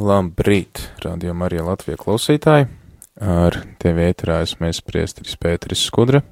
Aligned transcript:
Labrīt, 0.00 0.80
radio 1.04 1.34
Marija 1.36 1.66
Latvija 1.66 1.98
klausītāji. 2.00 2.70
Ar 3.20 3.56
tevi 3.82 4.06
ēterā 4.08 4.38
esmu 4.46 4.70
es 4.70 4.78
priesteris 4.80 5.36
Pēteris 5.36 5.82
Skudra. 5.84 6.22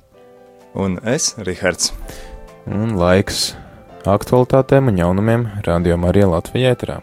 Un 0.78 0.96
es, 1.04 1.34
Rihards. 1.44 1.90
Un 2.64 2.94
laiks 2.96 3.50
aktualitātēm 4.08 4.88
un 4.88 5.02
jaunumiem 5.02 5.44
radio 5.66 5.98
Marija 6.00 6.30
Latvija 6.32 6.72
ēterā. 6.72 6.96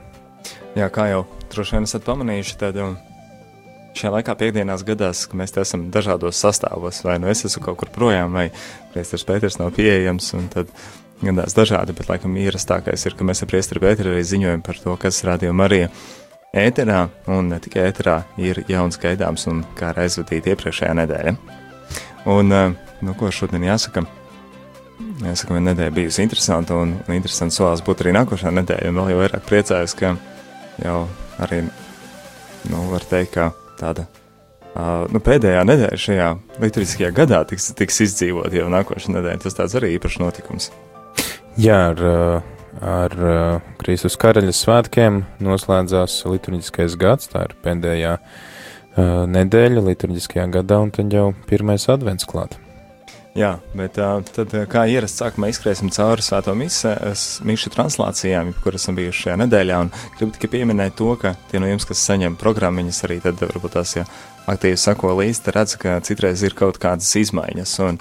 Jā, 0.73 0.89
kā 0.89 1.05
jau 1.11 1.21
droši 1.54 1.77
vien 1.77 1.86
esat 1.86 2.07
pamanījuši, 2.07 2.57
tad 2.63 2.82
um, 2.82 2.97
šajā 3.93 4.16
laikā 4.18 4.38
piekdienās 4.41 4.88
gadās, 4.89 5.27
ka 5.29 5.38
mēs 5.38 5.54
te 5.54 5.61
esam 5.61 5.91
dažādos 5.93 6.41
sastāvos, 6.41 7.05
vai 7.05 7.20
nu 7.21 7.29
es 7.29 7.45
esmu 7.45 7.61
kaut 7.70 7.84
kur 7.84 7.93
projām, 7.93 8.34
vai 8.34 8.50
priesteris 8.95 9.29
Pēters 9.29 9.61
nav 9.61 9.75
pieejams, 9.77 10.34
un 10.39 10.50
tad 10.50 10.73
gadās 11.21 11.54
dažādi, 11.54 11.93
bet 11.93 12.09
laikam 12.09 12.41
ierastākais 12.41 13.05
ir, 13.05 13.13
ka 13.13 13.27
mēs 13.27 13.45
ar 13.45 13.54
priesteri 13.54 13.86
Pēteri 13.86 14.16
arī 14.16 14.29
ziņojam 14.34 14.66
par 14.66 14.81
to, 14.81 14.97
kas 15.05 15.21
radio 15.29 15.53
Marija 15.53 15.93
ēterā, 16.55 17.05
un 17.31 17.49
ne 17.54 17.59
tikai 17.63 17.88
ēterā, 17.90 18.17
ir 18.41 18.62
jauns 18.72 18.99
gaidāms 19.02 19.48
un 19.52 19.63
kā 19.80 19.94
aizvadīta 19.95 20.53
iepriekšējā 20.53 20.94
nedēļa. 21.02 21.36
Un, 22.31 22.53
nu, 23.05 23.16
ko 23.20 23.31
šodien 23.34 23.66
jāsaka? 23.67 24.05
Jāsaka, 25.23 25.53
ka 25.53 25.63
nedēļa 25.70 25.95
bijusi 25.95 26.23
interesanta, 26.23 26.77
un, 26.80 26.98
un 27.05 27.16
interesants 27.16 27.59
solās 27.59 27.84
būt 27.86 28.03
arī 28.03 28.16
nākošā 28.17 28.53
nedēļa, 28.55 28.91
un 28.91 29.02
vēl 29.02 29.13
jau 29.13 29.23
vairāk 29.23 29.48
priecājos, 29.50 29.95
ka 30.00 30.16
jau 30.84 31.00
arī, 31.44 31.63
nu, 32.72 32.86
var 32.91 33.08
teikt, 33.09 33.36
ka 33.36 33.52
tāda 33.80 34.08
Uh, 34.75 35.05
nu, 35.08 35.22
pēdējā 35.23 35.62
nedēļa 35.64 35.98
šajā 36.03 36.25
liturģiskajā 36.59 37.09
gadā 37.16 37.38
tiks, 37.48 37.70
tiks 37.80 38.02
izdzīvot 38.09 38.52
jau 38.52 38.66
nākošais 38.73 39.14
nedēļa. 39.14 39.39
Tas 39.45 39.55
tāds 39.55 39.75
arī 39.80 39.94
īpašs 39.95 40.17
notikums. 40.20 40.67
Jā, 41.55 41.77
ar 41.94 42.02
uh, 42.03 42.50
ar 42.85 43.16
uh, 43.17 43.63
Kristus 43.81 44.17
karaļa 44.21 44.53
svētkiem 44.53 45.23
noslēdzās 45.44 46.20
liturģiskais 46.30 46.97
gads, 47.02 47.31
tā 47.31 47.47
ir 47.47 47.55
pēdējā 47.66 48.14
uh, 48.19 49.25
nedēļa 49.31 49.83
liturģiskajā 49.89 50.45
gadā, 50.59 50.80
un 50.86 50.94
tad 50.94 51.13
jau 51.13 51.31
pirmais 51.50 51.88
advents 51.91 52.28
klāt. 52.30 52.59
Jā, 53.36 53.58
bet 53.75 53.97
uh, 54.00 54.22
tad, 54.31 54.53
kā 54.72 54.86
ierasts, 54.88 55.19
sākumā 55.19 55.50
izskriesim 55.52 55.89
cauri 55.91 56.23
svēto 56.23 56.53
mišu 56.56 57.73
translācijām, 57.73 58.53
kuras 58.63 58.86
esam 58.86 58.95
bijuši 58.95 59.25
šajā 59.25 59.41
nedēļā, 59.41 59.81
gribu 60.16 60.38
tikai 60.38 60.52
pieminēt 60.53 60.95
to, 61.02 61.09
ka 61.19 61.33
tie 61.52 61.59
no 61.59 61.67
jums, 61.67 61.88
kas 61.89 62.06
saņem 62.08 62.38
programmiņas, 62.39 63.02
arī 63.09 63.19
tad 63.25 63.44
varbūt 63.44 63.75
tās, 63.75 63.97
ja 63.97 64.06
aktīvi 64.47 64.80
sako 64.80 65.17
līdzi, 65.19 65.52
redz, 65.52 65.75
ka 65.81 65.97
citreiz 66.06 66.45
ir 66.47 66.56
kaut 66.56 66.80
kādas 66.80 67.11
izmaiņas, 67.19 67.75
un, 67.83 68.00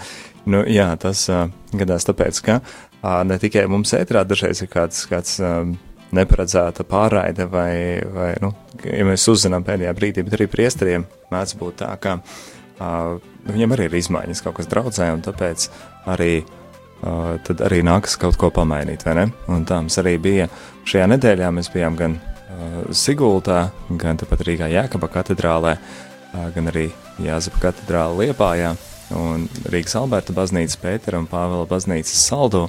nu, 0.54 0.62
jā, 0.70 0.92
tas 1.02 1.26
uh, 1.32 1.48
gadās 1.74 2.06
tāpēc, 2.06 2.42
ka 2.46 2.60
ne 3.04 3.38
tikai 3.40 3.66
mums 3.70 3.92
ētrā 3.96 4.24
dažreiz 4.28 4.62
ir 4.64 4.70
kāds, 4.72 5.04
kāds 5.10 5.36
um, 5.44 5.74
neparedzēta 6.14 6.86
pārraide, 6.88 7.46
vai, 7.50 8.00
vai 8.14 8.32
nu, 8.42 8.52
ja 8.84 9.06
mēs 9.06 9.26
uzzinām 9.30 9.64
pēdējā 9.66 9.94
brīdī, 9.96 10.24
bet 10.26 10.36
arī 10.38 10.48
priesteriem 10.50 11.06
mēdz 11.32 11.56
būt 11.60 11.80
tā, 11.82 11.90
ka 12.00 12.18
uh, 12.20 13.16
viņam 13.50 13.74
arī 13.76 13.88
ir 13.90 13.98
izmaiņas 14.00 14.44
kaut 14.44 14.58
kas 14.60 14.70
draudzē, 14.70 15.10
un 15.16 15.24
tāpēc 15.24 15.66
arī, 16.14 16.32
uh, 16.44 17.34
tad 17.46 17.64
arī 17.66 17.82
nākas 17.86 18.16
kaut 18.20 18.38
ko 18.40 18.52
pamainīt, 18.54 19.06
vai 19.06 19.18
ne? 19.20 19.26
Un 19.52 19.66
tā 19.68 19.80
mums 19.82 19.98
arī 20.02 20.16
bija 20.22 20.48
šajā 20.88 21.10
nedēļā, 21.14 21.52
mēs 21.54 21.72
bijām 21.74 21.98
gan 22.00 22.18
uh, 22.18 22.80
Sigultā, 22.94 23.66
gan 24.00 24.20
tāpat 24.20 24.46
Rīgā 24.48 24.70
Jēkaba 24.72 25.10
katedrālē, 25.18 25.76
uh, 25.76 26.48
gan 26.54 26.72
arī 26.72 26.88
Jāzepa 27.22 27.68
katedrāla 27.68 28.24
Liepājā, 28.24 28.74
un 29.18 29.46
Rīgas 29.70 29.96
Alberta 29.98 30.34
baznīcas 30.36 30.78
Pētera 30.82 31.20
un 31.22 31.28
Pāvela 31.30 31.66
baznīcas 31.70 32.26
saldo. 32.28 32.68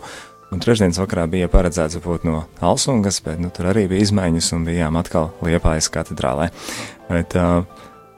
Un 0.54 0.62
trešdienas 0.62 1.00
vakarā 1.02 1.26
bija 1.30 1.50
paredzēts 1.52 1.98
būt 2.04 2.28
no 2.28 2.44
Alsungas, 2.64 3.18
bet 3.26 3.42
nu, 3.42 3.50
tur 3.54 3.72
arī 3.72 3.88
bija 3.92 4.06
izmaiņas 4.06 4.52
un 4.56 4.68
bijām 4.68 5.00
atkal 5.00 5.32
Liepājas 5.44 5.90
katedrālē. 5.92 6.52
Bet, 7.10 7.34
uh, 7.40 7.66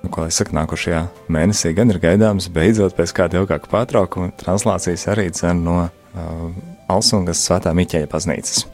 nu, 0.04 0.12
ko 0.12 0.26
lai 0.26 0.34
saka, 0.36 0.56
nākošajā 0.60 1.06
mēnesī 1.34 1.72
gan 1.78 1.94
ir 1.94 2.02
gaidāms 2.04 2.50
beidzot 2.54 2.98
pēc 3.00 3.16
kāda 3.22 3.42
ilgāka 3.42 3.72
pārtraukuma 3.72 4.36
translācijas 4.42 5.08
arī 5.14 5.30
cen 5.36 5.64
no 5.68 5.80
uh, 5.88 6.68
Alsungas 6.92 7.42
svētā 7.48 7.74
Miķeļa 7.78 8.12
baznīcas. 8.12 8.68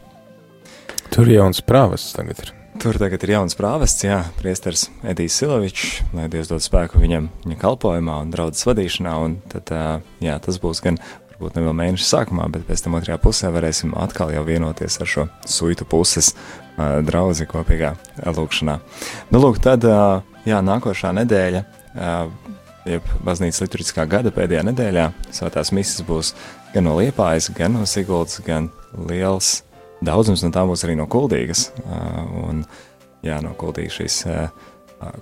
Tur 1.13 1.29
jauns 1.29 1.61
prāvas 1.61 2.09
tagad 2.17 2.41
ir. 2.41 2.53
Tur 2.83 2.97
tagad 2.99 3.21
ir 3.23 3.31
jauns 3.31 3.55
prāvests, 3.55 4.03
jā, 4.03 4.17
priesteris 4.35 4.89
Edijs 5.07 5.37
Silovičs, 5.39 6.01
lai 6.11 6.25
Dievs 6.27 6.49
dod 6.51 6.59
spēku 6.59 6.99
viņam 6.99 7.29
viņa 7.45 7.55
kalpojumā 7.61 8.17
un 8.25 8.33
draudzes 8.33 8.67
vadīšanā, 8.67 9.13
un 9.23 9.37
tad, 9.53 9.71
jā, 10.19 10.33
tas 10.43 10.57
būs 10.59 10.81
gan 10.83 10.99
varbūt 11.29 11.55
ne 11.55 11.63
vēl 11.63 11.77
mēneša 11.79 12.09
sākumā, 12.09 12.49
bet 12.51 12.67
pēc 12.67 12.83
tam 12.83 12.99
otrajā 12.99 13.15
pusē 13.23 13.53
varēsim 13.55 13.95
atkal 13.95 14.35
jau 14.35 14.43
vienoties 14.43 14.99
ar 14.99 15.11
šo 15.13 15.25
suitu 15.47 15.87
puses 15.87 16.33
uh, 16.35 16.99
draudzi 17.07 17.47
kopīgā 17.47 17.95
lūkšanā. 18.19 18.75
Nu, 19.31 19.39
lūk, 19.39 19.63
tad, 19.63 19.87
uh, 19.87 20.19
jā, 20.43 20.59
nākošā 20.59 21.15
nedēļa, 21.23 21.65
uh, 21.95 22.55
jeb 22.83 23.11
baznīcas 23.23 23.63
liturģiskā 23.63 24.11
gada 24.11 24.35
pēdējā 24.35 24.67
nedēļā, 24.73 25.11
svētās 25.31 25.71
misas 25.71 26.03
būs 26.03 26.35
gan 26.75 26.91
no 26.91 26.99
Liepājas, 26.99 27.47
gan 27.55 27.79
no 27.79 27.87
Siguldas, 27.87 28.43
gan 28.43 28.73
liels 29.07 29.61
Daudzums 30.03 30.43
no 30.45 30.51
tām 30.53 30.71
būs 30.71 30.85
arī 30.87 30.97
no 30.99 31.07
kuldīgas. 31.11 31.69
Un, 32.43 32.63
jā, 33.25 33.39
no 33.43 33.53
kuldīgas 33.59 33.99
šīs 33.99 34.21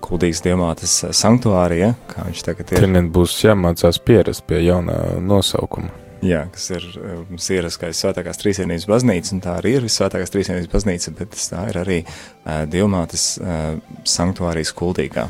kuldīgas 0.03 0.43
diamātas 0.45 0.93
sanktuārija, 1.17 1.95
kā 2.11 2.27
viņš 2.27 2.45
tagad 2.45 2.75
ir. 2.75 2.85
Tad 2.85 3.09
būs 3.15 3.39
jāmācās 3.45 4.01
pierast 4.05 4.45
pie 4.49 4.61
jaunā 4.67 4.97
nosaukuma. 5.25 5.89
Jā, 6.21 6.43
kas 6.53 6.67
ir 6.69 6.83
mums 7.31 7.47
ieraskais 7.49 7.97
svētākās 7.97 8.37
trīsienības 8.37 8.85
baznīca, 8.89 9.31
un 9.33 9.39
tā 9.41 9.55
arī 9.57 9.71
ir 9.79 9.87
visvētākās 9.87 10.29
trīsienības 10.29 10.69
baznīca, 10.69 11.13
bet 11.17 11.37
tā 11.49 11.63
ir 11.71 11.79
arī 11.81 11.97
uh, 12.05 12.59
Dilmātes 12.69 13.23
uh, 13.41 13.79
sanktuārijas 14.05 14.69
kuldīgā. 14.77 15.25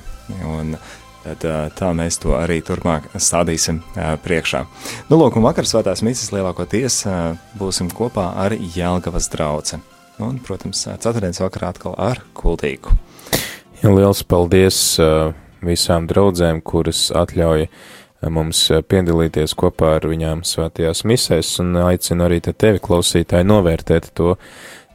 Un 0.51 0.75
uh, 0.75 0.91
Tad, 1.21 1.43
tā 1.77 1.91
mēs 1.93 2.17
to 2.17 2.33
arī 2.33 2.57
turpmāk 2.65 3.11
stādīsim 3.13 3.83
priekšā. 4.25 4.63
Nu, 5.11 5.19
lūk, 5.21 5.37
un 5.37 5.45
vakar 5.45 5.67
svētās 5.69 6.01
misijas 6.01 6.33
lielākoties 6.33 7.03
būsim 7.59 7.91
kopā 7.93 8.31
ar 8.41 8.55
Jēlgavas 8.57 9.29
draugu. 9.29 9.81
Un, 10.21 10.39
protams, 10.41 10.83
ceturtdienas 10.85 11.41
vakarā 11.41 11.71
atkal 11.75 11.95
ar 12.01 12.23
kultīgu. 12.37 12.93
Ja, 13.81 13.89
liels 13.93 14.21
paldies 14.25 14.77
visām 15.65 16.09
draudzēm, 16.09 16.61
kuras 16.65 17.07
atļauj 17.13 17.67
mums 18.29 18.67
piedalīties 18.89 19.55
kopā 19.57 19.95
ar 19.97 20.05
viņām 20.09 20.43
svētajās 20.45 21.03
misēs, 21.09 21.55
un 21.63 21.77
aicinu 21.85 22.27
arī 22.27 22.41
te 22.45 22.53
tevi, 22.53 22.81
klausītāji, 22.83 23.47
novērtēt 23.49 24.11
to, 24.17 24.35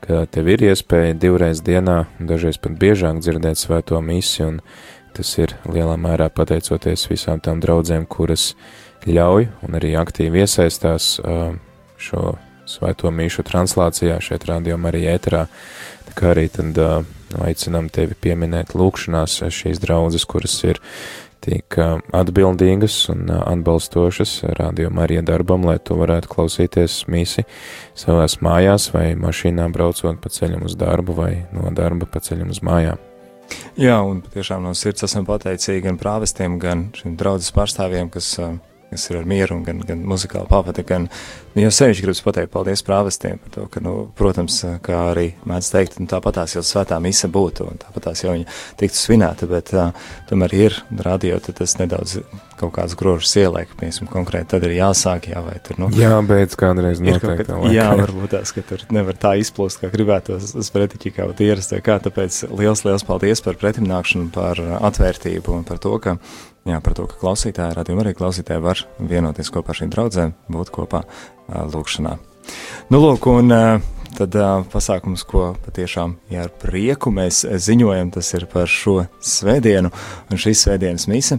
ka 0.04 0.24
tev 0.30 0.50
ir 0.54 0.62
iespēja 0.68 1.16
divreiz 1.18 1.62
dienā, 1.66 2.04
dažreiz 2.22 2.60
pat 2.62 2.76
biežāk 2.78 3.18
dzirdēt 3.22 3.58
svēto 3.58 3.98
misiju, 4.04 4.60
Tas 5.16 5.30
ir 5.40 5.54
lielā 5.64 5.96
mērā 5.96 6.28
pateicoties 6.28 7.06
visām 7.08 7.40
tām 7.40 7.62
draudzēm, 7.64 8.04
kuras 8.04 8.50
ļauj 9.08 9.48
un 9.64 9.78
arī 9.78 9.94
aktīvi 9.96 10.42
iesaistās 10.44 11.14
šo 11.96 12.22
svēto 12.66 13.12
mīšu 13.14 13.44
translācijā 13.46 14.18
šeit 14.20 14.44
rādījumā 14.48 14.90
arī 14.90 15.06
ēterā, 15.14 15.46
kā 16.16 16.32
arī 16.34 16.48
tad 16.52 16.78
aicinām 17.46 17.88
tevi 17.92 18.16
pieminēt 18.26 18.74
lūkšanās 18.76 19.38
šīs 19.52 19.80
draudzes, 19.82 20.26
kuras 20.28 20.58
ir 20.66 20.80
tik 21.46 21.78
atbildīgas 22.16 22.96
un 23.12 23.28
atbalstošas 23.36 24.38
rādījumā 24.58 25.04
arī 25.06 25.20
darbam, 25.24 25.66
lai 25.68 25.78
tu 25.78 25.98
varētu 25.98 26.32
klausīties 26.32 27.04
mīsi 27.12 27.46
savās 27.96 28.40
mājās 28.44 28.90
vai 28.94 29.10
mašīnā 29.20 29.68
braucot 29.72 30.20
pa 30.22 30.32
ceļam 30.32 30.66
uz 30.66 30.76
darbu 30.80 31.20
vai 31.20 31.34
no 31.54 31.70
darba 31.76 32.08
pa 32.10 32.24
ceļam 32.24 32.50
uz 32.52 32.64
mājām. 32.66 33.15
Jā, 33.76 33.98
un 34.02 34.22
patiešām 34.24 34.64
no 34.64 34.72
sirds 34.76 35.04
esam 35.06 35.26
pateicīgi 35.28 35.84
gan 35.84 35.98
prāvestiem, 36.00 36.56
gan 36.62 36.88
šiem 36.96 37.18
draudzes 37.20 37.52
pārstāvjiem, 37.56 38.08
kas, 38.14 38.30
kas 38.90 39.10
ir 39.10 39.20
ar 39.20 39.28
mieru 39.28 39.58
un 39.58 39.66
gan, 39.66 39.82
gan 39.86 40.04
muzikāli 40.06 40.48
pavada, 40.50 40.84
gan 40.86 41.10
Nu, 41.56 41.62
jau 41.64 41.70
sevišķi 41.72 42.02
gribas 42.04 42.18
pateikt 42.20 42.50
paldies 42.52 42.82
prāvestiem 42.84 43.38
par 43.40 43.52
to, 43.54 43.62
ka, 43.72 43.80
nu, 43.80 43.92
protams, 44.18 44.58
kā 44.84 44.98
arī 45.14 45.30
mēdz 45.48 45.68
teikt, 45.72 45.94
nu, 45.96 46.04
tāpatās 46.10 46.52
jau 46.52 46.60
svētā 46.60 46.98
mise 47.00 47.30
būtu, 47.32 47.64
un 47.72 47.78
tāpatās 47.80 48.20
jau 48.26 48.34
viņa 48.34 48.44
tiktu 48.76 48.98
svinēta, 49.00 49.46
bet 49.48 49.70
uh, 49.72 50.10
tomēr 50.28 50.52
ir 50.52 50.76
radio, 51.00 51.38
tad 51.40 51.56
tas 51.62 51.72
nedaudz 51.80 52.18
kaut 52.60 52.74
kāds 52.76 52.92
grožs 53.00 53.32
ieliek, 53.40 53.72
piemēram, 53.80 54.10
konkrēti 54.12 54.50
tad 54.52 54.66
ir 54.68 54.74
jāsāk, 54.76 55.30
jā, 55.32 55.40
vai 55.46 55.54
tur, 55.64 55.78
nu. 55.80 55.88
Jā, 55.96 56.10
beidz 56.28 56.58
kādreiz 56.60 57.00
noteikti. 57.00 57.46
Ka, 57.48 57.56
jā, 57.72 57.86
varbūt 58.02 58.34
tās, 58.34 58.52
ka 58.52 58.64
tur 58.68 58.84
nevar 58.92 59.16
tā 59.20 59.32
izplūst, 59.40 59.80
kā 59.80 59.88
gribētos 59.94 60.52
uz 60.60 60.70
pretiķi 60.76 61.14
kaut 61.16 61.40
ierast, 61.40 61.72
vai 61.72 61.80
kā, 61.88 61.96
tāpēc 62.04 62.42
liels, 62.52 62.84
liels 62.84 63.06
paldies 63.08 63.40
par 63.44 63.56
pretimnākšanu, 63.64 64.28
par 64.36 64.60
atvērtību 64.90 65.56
un 65.56 65.64
par 65.64 65.80
to, 65.80 65.96
ka 66.04 66.18
Jā, 66.66 66.80
par 66.82 66.96
to, 66.98 67.04
ka 67.06 67.18
klausītāji, 67.20 67.76
radījuma 67.78 68.02
arī 68.02 68.12
klausītāji 68.18 68.62
var 68.64 68.80
vienoties 68.98 69.52
kopā 69.54 69.70
ar 69.70 69.78
šīm 69.78 69.90
draudzēm, 69.92 70.32
būt 70.50 70.72
kopā 70.74 71.04
lūkšanā. 71.46 72.16
Nu, 72.90 72.98
lūk, 72.98 73.28
un 73.30 73.54
tad 74.16 74.34
pasākums, 74.72 75.22
ko 75.28 75.52
patiešām 75.62 76.16
jā, 76.32 76.48
ar 76.48 76.50
prieku 76.62 77.12
mēs 77.14 77.44
ziņojam, 77.46 78.10
tas 78.16 78.32
ir 78.34 78.48
par 78.50 78.66
šo 78.70 79.04
svētdienu 79.22 79.92
un 80.30 80.42
šīs 80.42 80.66
svētdienas 80.66 81.06
mise. 81.12 81.38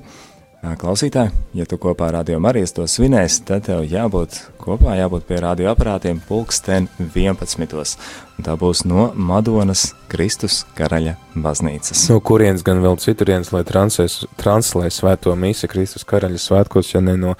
Klausītāji, 0.57 1.29
ja 1.53 1.65
tu 1.69 1.77
kopā 1.77 2.07
ar 2.09 2.15
radio 2.17 2.39
Marijas 2.41 2.73
to 2.73 2.83
svinēsi, 2.89 3.43
tad 3.45 3.67
tev 3.67 3.83
jābūt 3.85 4.39
kopā, 4.57 4.95
jābūt 4.97 5.27
pie 5.29 5.37
radioaparātiem 5.43 6.17
pulksten 6.25 6.89
11. 6.97 7.93
Un 8.37 8.47
tā 8.47 8.55
būs 8.57 8.81
no 8.89 9.11
Madonas 9.13 9.91
Kristus 10.09 10.63
karaļa 10.77 11.13
baznīcas. 11.45 12.07
No 12.09 12.17
kurienes 12.25 12.65
gan 12.65 12.81
vēl 12.81 12.97
citurienes, 13.01 13.53
lai 13.53 13.61
translēs, 13.69 14.23
translē 14.41 14.89
svēto 14.93 15.35
mīsa 15.37 15.69
Kristus 15.69 16.07
karaļa 16.09 16.41
svētkos, 16.41 16.95
ja 16.95 17.05
ne 17.05 17.15
no 17.21 17.37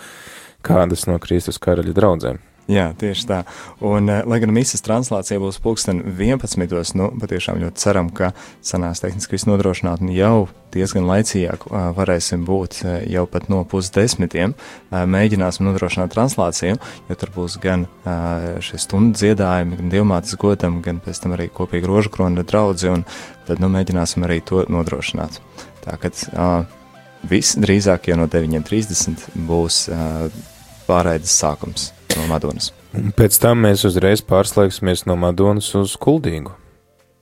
kādas 0.61 1.09
no 1.09 1.17
Kristus 1.23 1.57
karaļa 1.57 1.97
draudzēm? 1.97 2.46
Jā, 2.67 2.89
tieši 2.99 3.23
tā. 3.29 3.37
Un, 3.79 4.09
uh, 4.11 4.25
lai 4.27 4.41
gan 4.43 4.51
misijas 4.51 4.83
translācija 4.83 5.39
būs 5.39 5.61
pulksten 5.63 6.01
11. 6.03 6.59
nu, 6.99 7.07
patiešām 7.15 7.61
ļoti 7.63 7.79
ceram, 7.79 8.09
ka 8.11 8.33
sanās 8.59 8.99
tehniski 8.99 9.37
viss 9.37 9.47
nodrošināt 9.47 10.03
un 10.03 10.11
jau 10.11 10.49
diezgan 10.75 11.07
laicīgāk 11.07 11.63
uh, 11.69 11.77
varēsim 11.95 12.43
būt 12.47 12.81
uh, 12.83 12.97
jau 13.07 13.23
pat 13.31 13.47
no 13.47 13.61
pusdesmitiem. 13.71 14.57
Mēģināsim 14.91 15.63
nodrošināt 15.63 16.11
translāciju, 16.11 16.75
jo 17.07 17.19
tur 17.19 17.31
būs 17.35 17.57
gan 17.63 17.85
šie 18.63 18.79
stundu 18.81 19.19
dziedājumi, 19.19 19.79
gan 19.79 19.91
dievmātes 19.91 20.35
godam, 20.39 20.81
gan 20.83 20.99
pēc 21.03 21.23
tam 21.23 21.35
arī 21.35 21.47
kopīgi 21.53 21.87
rožu 21.87 22.11
krona 22.11 22.43
draudzi, 22.47 22.91
un 22.91 23.03
tad, 23.47 23.61
nu, 23.63 23.71
mēģināsim 23.71 24.27
arī 24.27 24.41
to 24.47 24.63
nodrošināt. 24.71 25.39
Tā 25.85 25.99
kad 26.01 26.23
uh, 26.33 26.63
viss 27.27 27.59
drīzāk 27.59 28.11
jau 28.11 28.19
no 28.19 28.27
9.30 28.31 29.29
būs 29.47 29.85
pārēdes 30.87 31.35
sākums 31.43 31.91
no 32.17 32.27
Madonas. 32.29 32.71
Un 32.97 33.13
pēc 33.15 33.37
tam 33.41 33.63
mēs 33.65 33.85
uzreiz 33.87 34.23
pārslēgsimies 34.25 35.05
no 35.09 35.17
Madonas 35.19 35.69
uz 35.77 35.95
Kuldīgu. 36.01 36.53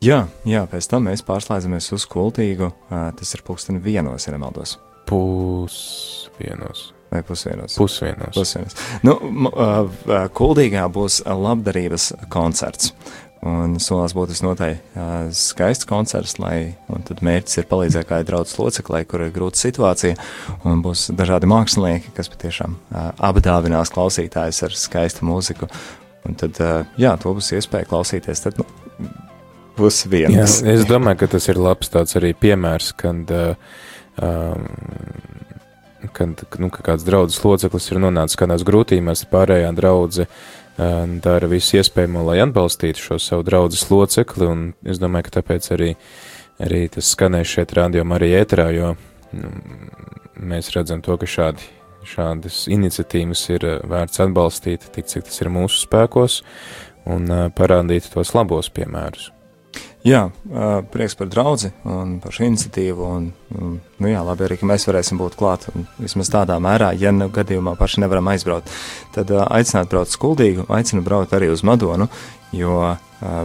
Jā, 0.05 0.25
jā, 0.47 0.65
pēc 0.69 0.89
tam 0.91 1.07
mēs 1.09 1.23
pārslēdzamies 1.25 1.91
uz 1.95 2.07
Kuldīgu. 2.11 2.71
Tas 2.89 3.37
ir 3.37 3.45
pulksten 3.47 3.79
vienos, 3.83 4.27
ja 4.27 4.35
nemaldos. 4.35 4.77
Pusvienos. 5.09 6.91
Vai 7.11 7.21
pusvienos? 7.23 7.75
Pusvienos. 7.77 8.35
pusvienos. 8.35 8.75
Nu, 9.05 9.15
Kuldīgā 10.35 10.83
būs 10.91 11.21
labdarības 11.25 12.11
koncerts. 12.33 12.91
Un 13.45 13.75
solās 13.77 14.15
būt 14.17 14.31
visnotaļ 14.33 14.71
uh, 14.73 15.09
skaists 15.35 15.85
koncerts, 15.85 16.39
lai, 16.41 16.73
un 16.89 17.03
tad 17.05 17.19
mērķis 17.25 17.59
ir 17.61 17.67
palīdzēt 17.69 18.07
kādai 18.09 18.25
draudzes 18.25 18.57
loceklai, 18.57 19.03
kur 19.05 19.21
ir 19.21 19.33
grūta 19.35 19.61
situācija, 19.61 20.15
un 20.65 20.81
būs 20.85 21.11
dažādi 21.13 21.49
mākslinieki, 21.51 22.15
kas 22.17 22.31
patiešām 22.33 22.73
apdāvinās 23.29 23.93
klausītājus 23.93 24.63
ar 24.65 24.79
skaistu 24.81 25.29
mūziku, 25.29 25.69
un 26.25 26.39
tad, 26.41 26.57
jā, 26.97 27.13
to 27.21 27.35
būs 27.37 27.51
iespēja 27.59 27.89
klausīties, 27.91 28.41
tad, 28.47 28.57
nu, 28.57 28.65
būs 29.77 30.01
viens. 30.09 30.35
Jā, 30.35 30.75
es 30.75 30.89
domāju, 30.89 31.21
ka 31.21 31.31
tas 31.35 31.49
ir 31.51 31.61
labs 31.61 31.91
tāds 31.93 32.17
arī 32.17 32.33
piemērs, 32.39 32.91
kad, 32.97 33.31
um, 34.25 34.67
kad, 36.15 36.45
nu, 36.61 36.73
ka 36.73 36.85
kāds 36.91 37.05
draudzes 37.07 37.41
loceklis 37.45 37.91
ir 37.91 38.01
nonācis 38.03 38.39
kādās 38.39 38.65
grūtībās, 38.67 39.27
pārējā 39.31 39.73
draudze 39.77 40.29
dara 40.77 41.47
visu 41.47 41.79
iespējamo, 41.79 42.25
lai 42.27 42.41
atbalstītu 42.43 42.99
šo 43.01 43.19
savu 43.21 43.45
draudzes 43.47 43.87
locekli, 43.91 44.47
un 44.47 44.65
es 44.83 44.99
domāju, 44.99 45.29
ka 45.29 45.37
tāpēc 45.39 45.69
arī, 45.75 45.91
arī 46.63 46.85
tas 46.91 47.11
skanēs 47.15 47.53
šeit 47.55 47.75
rādījumā 47.77 48.19
arī 48.19 48.33
ēterā, 48.41 48.67
jo 48.75 48.95
nu, 49.35 49.53
mēs 50.35 50.73
redzam 50.75 51.03
to, 51.05 51.15
ka 51.21 51.29
šādi, 51.29 51.69
šādas 52.05 52.65
iniciatīvas 52.71 53.45
ir 53.55 53.69
vērts 53.87 54.23
atbalstīt, 54.27 54.89
tik 54.95 55.07
cik 55.11 55.29
tas 55.29 55.39
ir 55.41 55.53
mūsu 55.53 55.85
spēkos, 55.85 56.41
un 57.07 57.29
parādīt 57.55 58.11
tos 58.11 58.35
labos 58.35 58.71
piemērus. 58.73 59.31
Jā, 60.05 60.27
prieks 60.93 61.15
par 61.17 61.29
draugu 61.33 61.71
un 61.89 62.19
par 62.21 62.33
šo 62.35 62.45
iniciatīvu. 62.45 63.05
Un, 63.09 63.23
un, 63.57 63.77
nu 63.81 64.09
jā, 64.11 64.19
labi 64.27 64.45
arī, 64.45 64.59
mēs 64.61 64.85
varēsim 64.85 65.17
būt 65.17 65.37
klāt. 65.39 65.65
Un, 65.73 65.87
vismaz 65.97 66.29
tādā 66.29 66.59
mērā, 66.61 66.91
ja 67.01 67.09
nu 67.15 67.31
gadījumā 67.33 67.73
paši 67.79 68.03
nevaram 68.03 68.29
aizbraukt, 68.29 68.69
tad 69.15 69.33
aicināt 69.47 69.89
braukt 69.89 70.13
skuldīgu, 70.13 70.67
aicinu 70.77 71.01
braukt 71.05 71.33
arī 71.33 71.49
uz 71.49 71.65
Madonu, 71.65 72.05
jo 72.53 72.83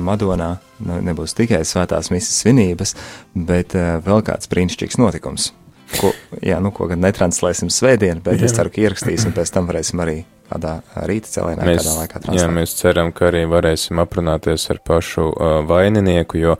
Madonā 0.04 0.50
nebūs 0.84 1.32
tikai 1.38 1.62
svētās 1.64 2.12
misijas 2.12 2.42
svinības, 2.42 2.92
bet 3.32 3.72
vēl 4.04 4.20
kāds 4.26 4.50
brīnišķīgs 4.52 5.00
notikums. 5.00 5.54
Ko, 5.96 6.12
jā, 6.44 6.60
nu, 6.62 6.74
ko 6.76 6.90
gan 6.92 7.00
netranslēsim 7.02 7.72
svētdien, 7.72 8.20
bet 8.22 8.36
jā. 8.36 8.50
es 8.50 8.58
ceru, 8.58 8.70
ka 8.70 8.84
ierakstīsim, 8.84 9.32
pēc 9.34 9.54
tam 9.56 9.66
varēsim 9.70 10.04
arī 10.04 10.20
kādā 10.50 10.74
rīta 11.08 11.30
cēlienā, 11.30 11.66
mēs, 11.66 11.84
kādā 11.84 11.96
laikā 12.00 12.22
translēt. 12.24 12.42
Jā, 12.42 12.48
mēs 12.54 12.74
ceram, 12.78 13.12
ka 13.14 13.28
arī 13.30 13.44
varēsim 13.50 14.00
aprunāties 14.02 14.66
ar 14.72 14.80
pašu 14.86 15.28
uh, 15.30 15.54
vaininieku, 15.68 16.40
jo 16.40 16.56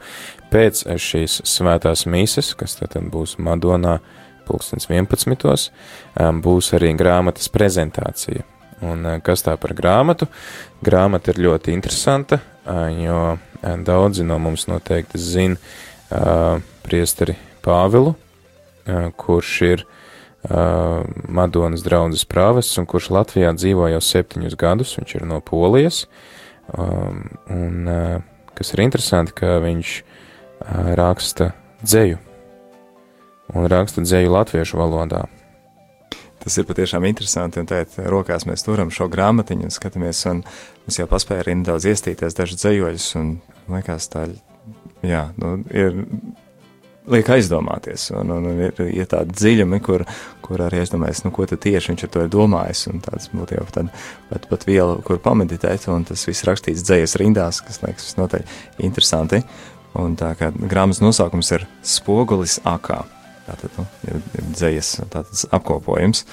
pēc 0.51 0.85
šīs 1.01 1.41
svētās 1.47 2.05
mīsas, 2.09 2.53
kas 2.59 2.77
tad 2.79 2.95
būs 3.11 3.37
Madonā 3.43 3.99
pulkstens 4.47 4.89
11. 4.89 5.69
Um, 6.19 6.41
būs 6.43 6.73
arī 6.77 6.93
grāmatas 6.97 7.51
prezentācija. 7.51 8.47
Un 8.87 9.05
uh, 9.05 9.19
kas 9.23 9.45
tā 9.45 9.57
par 9.61 9.75
grāmatu? 9.77 10.27
Grāmata 10.83 11.33
ir 11.33 11.43
ļoti 11.47 11.75
interesanta, 11.75 12.41
uh, 12.65 12.87
jo 12.95 13.21
uh, 13.35 13.77
daudzi 13.85 14.27
no 14.27 14.39
mums 14.41 14.67
noteikti 14.71 15.21
zina 15.21 15.59
uh, 15.59 16.61
priesteri 16.85 17.37
Pāvilu, 17.61 18.15
uh, 18.15 19.11
kurš 19.19 19.57
ir 19.67 19.83
uh, 19.85 19.97
uh, 20.49 21.01
Madonas 21.27 21.83
draudzes 21.85 22.25
prāvests, 22.29 22.79
un 22.81 22.87
kurš 22.89 23.11
Latvijā 23.13 23.53
dzīvo 23.57 23.89
jau 23.91 24.01
septiņus 24.01 24.57
gadus, 24.59 24.95
viņš 24.99 25.15
ir 25.19 25.27
no 25.29 25.41
Polijas, 25.45 26.05
um, 26.73 27.23
un 27.51 27.91
uh, 27.91 28.23
kas 28.57 28.73
ir 28.73 28.85
interesanti, 28.85 29.35
ka 29.37 29.59
viņš 29.63 29.93
uh, 30.01 30.93
raksta 30.99 31.51
dzēju, 31.83 32.17
un 33.55 33.69
raksta 33.71 34.03
dzēju 34.05 34.33
latviešu 34.37 34.81
valodā. 34.81 35.25
Tas 36.41 36.55
ir 36.57 36.65
patiešām 36.65 37.05
interesanti, 37.05 37.61
un 37.61 37.67
tagad 37.69 37.93
rokās 38.09 38.47
mēs 38.49 38.65
turam 38.65 38.89
šo 38.89 39.05
grāmatiņu 39.13 39.67
un 39.67 39.73
skatāmies, 39.73 40.23
un 40.31 40.39
mums 40.87 40.97
jau 40.97 41.05
paspēja 41.09 41.43
arī 41.43 41.59
nedaudz 41.59 41.85
iestīties 41.91 42.37
dažu 42.37 42.57
dzējoļus, 42.57 43.09
un 43.19 43.35
liekas 43.69 44.09
tā, 44.09 44.25
jā, 45.05 45.27
nu, 45.37 45.59
ir 45.69 46.01
liek 47.09 47.29
aizdomāties. 47.33 48.09
Un, 48.15 48.31
un, 48.35 48.47
un 48.51 48.61
ir, 48.67 48.75
ir 48.93 49.09
tādi 49.09 49.33
dziļumi, 49.37 49.79
kur, 49.85 50.03
kur 50.45 50.63
arī 50.67 50.81
aizdomājas, 50.83 51.23
nu, 51.25 51.33
ko 51.35 51.47
tieši 51.49 51.93
viņš 51.93 52.05
ar 52.05 52.13
to 52.13 52.25
ir 52.25 52.31
domājis. 52.33 52.85
Tāds 53.05 53.31
būtu 53.33 53.57
jau 53.57 53.65
tad, 53.73 53.91
pat, 54.29 54.47
pat 54.51 54.65
viela, 54.69 54.99
kur 55.05 55.21
pameditēt, 55.23 55.87
un 55.93 56.05
tas 56.07 56.25
viss 56.27 56.45
rakstīts 56.47 56.85
dzējas 56.87 57.17
rindās, 57.21 57.61
kas 57.65 57.81
liekas 57.85 58.11
visnotaļ 58.11 58.45
interesanti. 58.87 59.41
Un 59.99 60.15
tā 60.19 60.31
kā 60.39 60.51
grāmatas 60.55 61.01
nosaukums 61.03 61.51
ir 61.57 61.67
Spogulis 61.83 62.61
akā. 62.67 63.01
Tātad 63.47 63.75
nu, 63.79 63.87
ir, 64.07 64.21
ir 64.37 64.49
dzējas 64.53 64.93
tāds 65.11 65.43
apkopojums, 65.51 66.23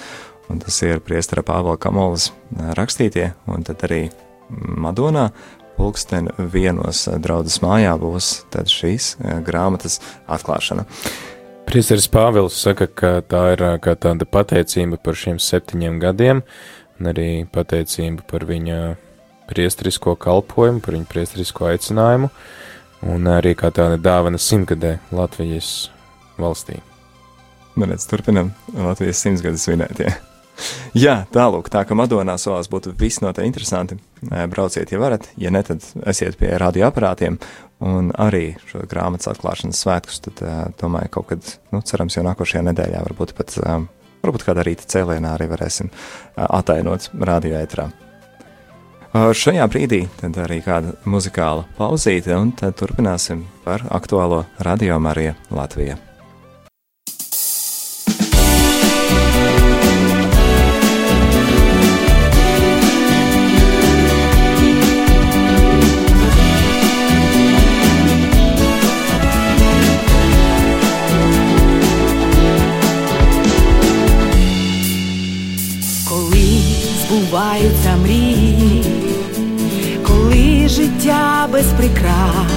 un 0.53 0.61
tas 0.63 0.77
ir 0.87 1.03
priestara 1.03 1.43
Pāvela 1.47 1.79
Kamolas 1.81 2.31
rakstītie, 2.79 3.33
un 3.51 3.65
tad 3.67 3.83
arī 3.89 4.05
Madonā 4.49 5.29
pulksten 5.79 6.29
vienos 6.53 7.07
draudzes 7.23 7.61
mājā 7.63 7.95
būs 8.01 8.33
šīs 8.53 9.15
eh, 9.23 9.41
grāmatas 9.47 10.01
atklāšana. 10.27 10.85
Priesteris 11.69 12.09
Pāvils 12.09 12.57
saka, 12.57 12.89
ka 12.89 13.13
tā 13.23 13.43
ir 13.55 13.65
eh, 13.65 13.77
kā 13.85 13.95
tāda 13.95 14.27
pateicība 14.27 14.99
par 15.01 15.19
šiem 15.19 15.39
septiņiem 15.43 16.01
gadiem, 16.03 16.43
un 16.99 17.13
arī 17.13 17.31
pateicība 17.53 18.27
par 18.29 18.47
viņa 18.49 18.97
priesterisko 19.49 20.17
kalpojumu, 20.21 20.83
par 20.85 20.99
viņa 20.99 21.09
priesterisko 21.09 21.71
aicinājumu, 21.73 22.31
un 23.09 23.31
arī 23.33 23.55
kā 23.57 23.71
tāda 23.75 24.01
dāvana 24.03 24.41
simtgadē 24.43 24.99
Latvijas 25.15 25.91
valstī. 26.39 26.83
Man 27.79 27.95
redz, 27.95 28.09
turpinam 28.11 28.51
Latvijas 28.75 29.23
simtgades 29.23 29.69
svinēt, 29.69 30.03
jā. 31.05 31.21
Tālūk, 31.35 31.71
tā 31.73 31.85
ka 31.89 31.97
Madonā 31.99 32.39
solās 32.41 32.71
būtu 32.73 32.95
visnotaļ 32.99 33.49
interesanti. 33.49 33.99
Brauciet, 34.51 34.91
ja 34.93 35.01
varat, 35.01 35.29
ja 35.39 35.53
ne, 35.55 35.63
tad 35.67 35.85
esiet 36.11 36.39
pie 36.41 36.51
radioaparātiem 36.59 37.39
un 37.87 38.11
arī 38.19 38.57
šo 38.67 38.83
grāmatas 38.91 39.31
atklāšanas 39.31 39.85
svētkus, 39.85 40.19
tad 40.27 40.43
domāju, 40.81 41.13
kaut 41.15 41.31
kad, 41.31 41.55
nu, 41.75 41.83
cerams, 41.87 42.19
jau 42.19 42.27
nākošajā 42.27 42.65
nedēļā, 42.73 43.05
varbūt 43.07 43.37
pat, 43.39 43.55
varbūt 44.25 44.49
kādā 44.49 44.67
rīta 44.67 44.89
cēlienā 44.91 45.37
arī 45.37 45.47
varēsim 45.53 45.93
atainot 46.49 47.13
radioētrā. 47.15 47.89
Šajā 49.15 49.65
brīdī 49.73 50.03
tad 50.19 50.37
arī 50.43 50.59
kāda 50.65 50.93
muzikāla 51.09 51.65
pauzīte, 51.79 52.35
un 52.37 52.53
tad 52.59 52.77
turpināsim 52.79 53.47
par 53.65 53.87
aktuālo 53.89 54.45
radio 54.61 55.01
Mariju 55.01 55.39
Latviju. 55.55 56.08
Збуваються 77.09 77.97
мрії, 78.03 78.85
коли 80.07 80.69
життя 80.69 81.49
без 81.53 81.67
прикрас, 81.67 82.53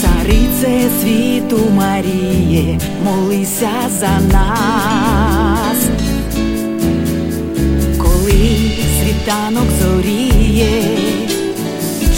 Царице 0.00 0.90
світу 1.00 1.60
Маріє, 1.74 2.78
молися 3.04 3.70
за 3.98 4.20
нас, 4.32 5.78
коли 7.98 8.70
світанок 9.02 9.66
зоріє, 9.82 10.82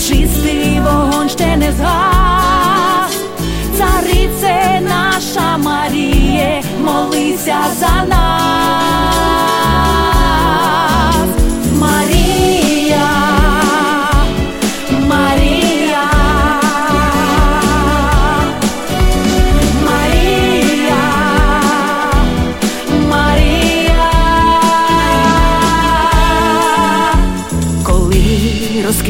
чистий 0.08 0.80
вогонь 0.80 1.28
ще 1.28 1.56
не 1.56 1.72
згас, 1.72 3.16
царице 3.78 4.80
наша 4.88 5.56
Маріє, 5.58 6.62
молися 6.84 7.58
за 7.80 8.04
нас, 8.08 9.37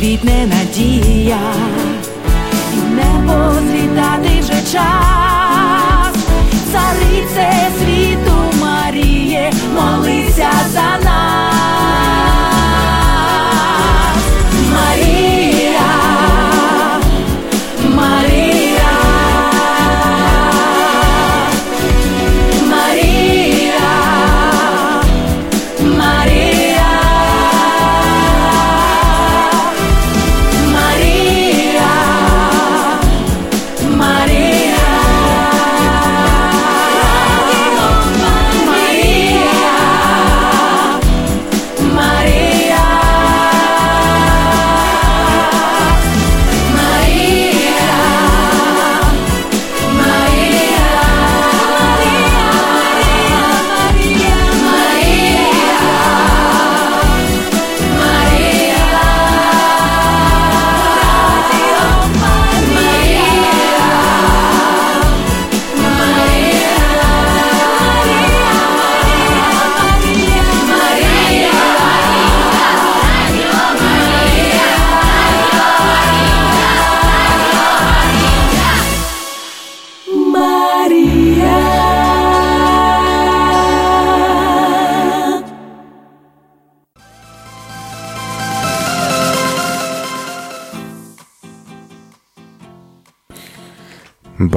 розквітне 0.09 0.47
надія, 0.47 1.39
і 2.75 2.77
небо 2.77 3.53
злітати 3.61 4.41
вже 4.41 4.73
час, 4.73 6.15
царице 6.73 7.69
світу 7.79 8.37
Маріє, 8.61 9.53
молися 9.75 10.51
за 10.73 11.05
нас. 11.05 12.18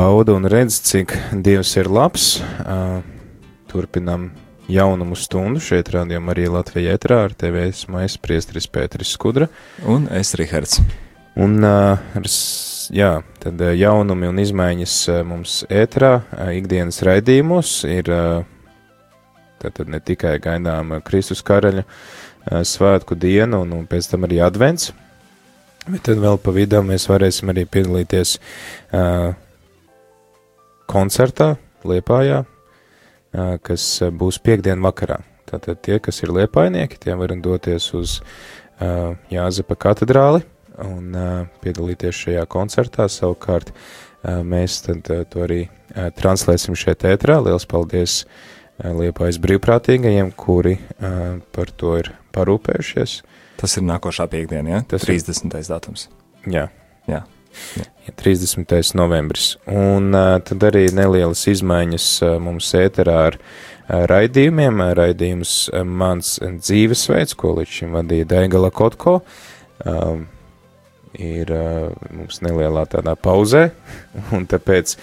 Bauda 0.02 0.34
un 0.34 0.48
redz, 0.50 0.80
cik 0.82 1.12
Dievs 1.46 1.76
ir 1.78 1.86
labs. 1.86 2.40
Ā, 2.66 3.04
Turpinām 3.70 4.32
jaunumu 4.66 5.14
stundu 5.14 5.62
šeit 5.62 5.92
rādījumā 5.94 6.34
arī 6.34 6.48
Latvijā 6.50 6.96
ētrā 6.98 7.20
ar 7.28 7.36
tevi 7.38 7.68
esmu 7.68 8.00
es, 8.02 8.16
priestris 8.18 8.66
Pēteris 8.66 9.12
Skudra. 9.14 9.46
Un 9.86 10.08
es, 10.10 10.32
Rihards. 10.40 10.80
Un, 11.38 11.60
jā, 12.98 13.12
tad 13.44 13.62
jaunumi 13.78 14.32
un 14.32 14.42
izmaiņas 14.42 14.96
mums 15.30 15.60
ētrā, 15.70 16.16
ikdienas 16.58 17.04
raidījumos 17.06 17.76
ir 17.92 18.10
tātad 19.62 19.86
ne 19.86 20.02
tikai 20.02 20.34
gaidām 20.42 20.98
Kristus 21.06 21.46
karaļa 21.46 21.86
svētku 22.66 23.20
dienu 23.22 23.62
un, 23.68 23.78
un 23.84 23.86
pēc 23.94 24.10
tam 24.16 24.26
arī 24.26 24.42
advents, 24.50 24.96
bet 25.86 26.08
tad 26.10 26.26
vēl 26.26 26.42
pa 26.42 26.58
vidu 26.58 26.82
mēs 26.90 27.06
varēsim 27.14 27.54
arī 27.54 27.70
piedalīties 27.70 28.40
ā, 28.98 29.06
koncertā 30.92 31.56
Liepājā, 31.88 32.44
kas 33.66 33.86
būs 34.14 34.38
piekdien 34.44 34.84
vakarā. 34.84 35.22
Tātad 35.50 35.82
tie, 35.84 35.98
kas 36.04 36.22
ir 36.24 36.32
liepainieki, 36.36 37.00
tie 37.02 37.16
var 37.18 37.34
doties 37.42 37.90
uz 37.98 38.20
Jāzepa 39.32 39.76
katedrāli 39.80 40.44
un 40.86 41.12
piedalīties 41.64 42.22
šajā 42.26 42.46
koncertā. 42.52 43.08
Savukārt 43.12 43.74
mēs 44.24 44.82
tad 44.86 45.10
to 45.34 45.44
arī 45.46 45.64
translēsim 46.20 46.78
šeit 46.78 47.06
ētrā. 47.10 47.40
Liels 47.46 47.66
paldies 47.70 48.22
Liepājas 48.82 49.38
brīvprātīgajiem, 49.42 50.32
kuri 50.38 50.78
par 51.54 51.74
to 51.78 51.98
ir 52.02 52.14
parūpējušies. 52.34 53.20
Tas 53.62 53.78
ir 53.78 53.86
nākošā 53.86 54.26
piekdiena, 54.32 54.78
ja? 54.78 54.80
Tas 54.88 55.04
ir- 55.06 55.18
30. 55.20 55.70
datums. 55.70 56.08
Jā, 56.50 56.70
Jā. 57.10 57.24
Ja 58.08 58.16
30. 58.18 58.96
novembris. 58.98 59.56
Un 59.70 60.12
tad 60.46 60.64
arī 60.66 60.88
nelielas 60.96 61.44
izmaiņas 61.52 62.08
mums 62.42 62.72
ēterā 62.78 63.18
ar 63.30 63.38
raidījumiem. 64.12 64.84
Raidījums 64.98 65.56
mans 65.86 66.38
dzīvesveids, 66.42 67.38
ko 67.38 67.56
līdz 67.60 67.80
šim 67.80 67.98
vadīja 67.98 68.30
Daigala 68.36 68.72
Kotko, 68.74 69.20
ir 71.20 71.52
mums 72.16 72.40
nelielā 72.46 72.86
tādā 72.90 73.16
pauzē, 73.20 73.66
un 74.36 74.48
tāpēc 74.50 74.96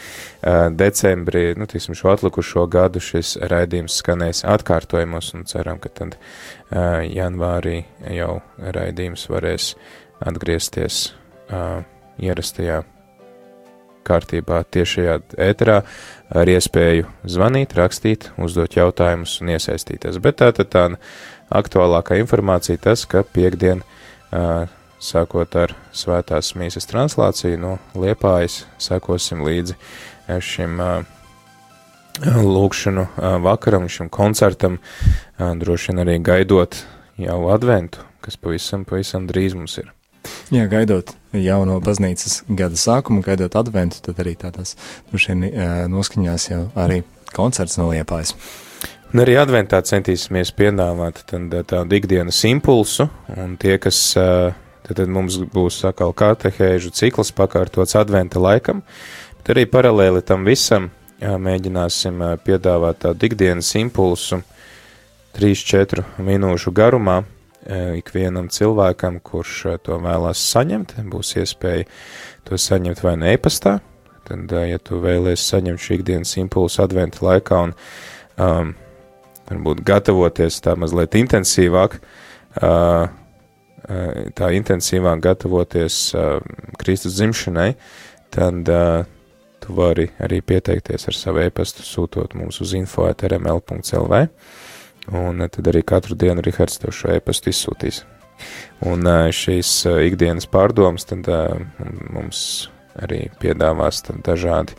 decembrī, 0.79 1.45
nu, 1.59 1.69
tiksim, 1.71 1.97
šo 1.99 2.15
atlikušo 2.15 2.65
gadu 2.73 3.03
šis 3.03 3.37
raidījums 3.51 4.01
skanēs 4.03 4.43
atkārtojumos, 4.49 5.35
un 5.37 5.47
ceram, 5.51 5.79
ka 5.83 5.93
tad 6.03 6.19
janvārī 7.13 7.83
jau 8.17 8.41
raidījums 8.59 9.29
varēs 9.31 9.75
atgriezties 10.29 11.05
uh, 11.53 11.85
ierastajā 12.19 12.83
kārtībā 14.09 14.63
tiešajā 14.73 15.19
ēterā 15.49 15.83
ar 16.33 16.51
iespēju 16.51 17.09
zvanīt, 17.29 17.75
rakstīt, 17.77 18.31
uzdot 18.41 18.79
jautājumus 18.79 19.39
un 19.43 19.53
iesaistīties. 19.57 20.21
Bet 20.25 20.41
tā 20.41 20.51
tad 20.57 20.73
tā 20.73 20.85
aktuālākā 21.53 22.19
informācija 22.23 22.81
tas, 22.89 23.05
ka 23.09 23.25
piekdien, 23.25 23.85
sākot 25.03 25.55
ar 25.61 25.77
svētās 25.95 26.55
mīsas 26.59 26.89
translāciju 26.91 27.61
no 27.61 27.77
Liepājas, 27.99 28.63
sekosim 28.83 29.45
līdzi 29.47 29.77
šim 30.45 30.81
lūkšanu 32.27 33.07
vakaram, 33.45 33.87
šim 33.93 34.11
koncertam, 34.11 34.81
droši 35.39 35.93
vien 35.93 36.03
arī 36.07 36.19
gaidot 36.19 36.81
jau 37.21 37.45
adventu, 37.55 38.03
kas 38.25 38.41
pavisam, 38.41 38.89
pavisam 38.89 39.31
drīz 39.31 39.55
mums 39.59 39.79
ir. 39.79 39.98
Jā, 40.55 40.65
gaidot 40.71 41.13
jauno 41.37 41.77
baznīcas 41.85 42.43
gada 42.49 42.79
sākumu, 42.79 43.23
gaidot 43.25 43.57
adventu, 43.61 44.01
tad 44.05 44.21
arī 44.23 44.35
tādās 44.41 44.77
eh, 45.13 45.85
noskaņās 45.91 46.49
jau 46.51 46.63
arī 46.79 47.03
koncerts 47.37 47.77
no 47.81 47.91
Liepājas. 47.93 48.35
Un 49.09 49.23
arī 49.25 49.39
adventā 49.41 49.81
centīsimies 49.81 50.53
piedāvāt 50.53 51.23
tādu 51.29 51.97
ikdienas 51.97 52.43
impulsu, 52.45 53.07
un 53.41 53.55
tie, 53.61 53.79
kas 53.81 54.01
tad, 54.13 55.01
mums 55.09 55.39
būs 55.53 55.81
atkal 55.89 56.13
katehēžu 56.13 56.93
cikls 56.93 57.33
pakārtots 57.37 57.97
adventa 57.97 58.41
laikam, 58.41 58.83
bet 59.39 59.55
arī 59.55 59.65
paralēli 59.71 60.21
tam 60.29 60.45
visam 60.45 60.91
mēģināsim 61.21 62.21
piedāvāt 62.45 63.01
tādu 63.07 63.31
ikdienas 63.31 63.73
impulsu 63.81 64.43
3-4 65.39 66.05
minūšu 66.25 66.73
garumā 66.77 67.23
ikvienam 67.99 68.49
cilvēkam, 68.53 69.21
kurš 69.25 69.55
ā, 69.73 69.77
to 69.83 69.99
vēlās 70.03 70.41
saņemt, 70.53 70.97
būs 71.11 71.35
iespēja 71.43 71.87
to 72.49 72.59
saņemt 72.59 73.03
vai 73.05 73.17
ne 73.21 73.35
e-pastā, 73.37 73.79
tad, 74.29 74.53
ā, 74.53 74.65
ja 74.73 74.79
tu 74.79 75.01
vēlies 75.03 75.45
saņemt 75.51 75.83
šī 75.83 75.99
ikdienas 76.01 76.37
impulsu 76.41 76.85
adventa 76.85 77.25
laikā 77.27 77.63
un 77.67 77.75
um, 78.39 78.73
varbūt 79.51 79.83
gatavoties 79.89 80.61
tā 80.65 80.77
mazliet 80.79 81.17
intensīvāk, 81.19 81.99
uh, 81.99 83.05
uh, 83.09 84.09
tā 84.39 84.51
intensīvāk 84.57 85.23
gatavoties 85.29 86.01
uh, 86.17 86.39
Kristus 86.81 87.19
dzimšanai, 87.19 87.73
tad 88.35 88.73
uh, 88.73 89.05
tu 89.61 89.77
vari 89.77 90.09
arī 90.23 90.41
pieteikties 90.45 91.09
ar 91.11 91.17
savu 91.17 91.43
e-pastu, 91.45 91.85
sūtot 91.85 92.37
mums 92.39 92.61
uz 92.65 92.75
info.rml.lv, 92.79 94.21
un 95.13 95.41
uh, 95.41 95.51
tad 95.51 95.69
arī 95.71 95.83
katru 95.87 96.17
dienu 96.19 96.45
Rihards 96.45 96.81
tev 96.83 96.95
šo 96.97 97.13
e-pastu 97.17 97.53
izsūtīs. 97.53 98.03
Un 98.87 99.07
uh, 99.07 99.29
šīs 99.35 99.71
uh, 99.89 100.01
ikdienas 100.07 100.49
pārdomas 100.51 101.09
tad 101.09 101.29
mums 102.13 102.69
arī 102.99 103.29
piedāvās 103.39 104.03
dažādi 104.27 104.75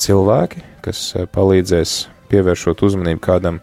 cilvēki, 0.00 0.62
kas 0.80 1.00
palīdzēs 1.34 1.94
pievēršot 2.30 2.84
uzmanību 2.86 3.20
kādam 3.20 3.58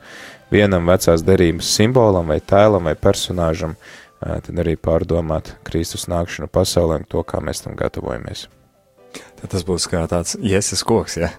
vienam 0.51 0.91
vecās 0.91 1.23
derības 1.25 1.71
simbolam 1.79 2.27
vai 2.29 2.37
tēlam 2.43 2.91
vai 2.91 2.93
personāžam, 2.99 3.73
tad 4.19 4.51
arī 4.61 4.75
pārdomāt 4.75 5.55
Kristus 5.65 6.05
nākšanu 6.11 6.51
pasaulē 6.51 7.01
un 7.01 7.09
to, 7.09 7.23
kā 7.23 7.41
mēs 7.41 7.63
tam 7.65 7.79
gatavojamies. 7.79 8.45
Tad 9.37 9.51
tas 9.53 9.65
būs 9.67 9.85
kā 9.91 10.01
tāds 10.09 10.33
ieses 10.41 10.81
koks, 10.87 11.19
ja? 11.21 11.29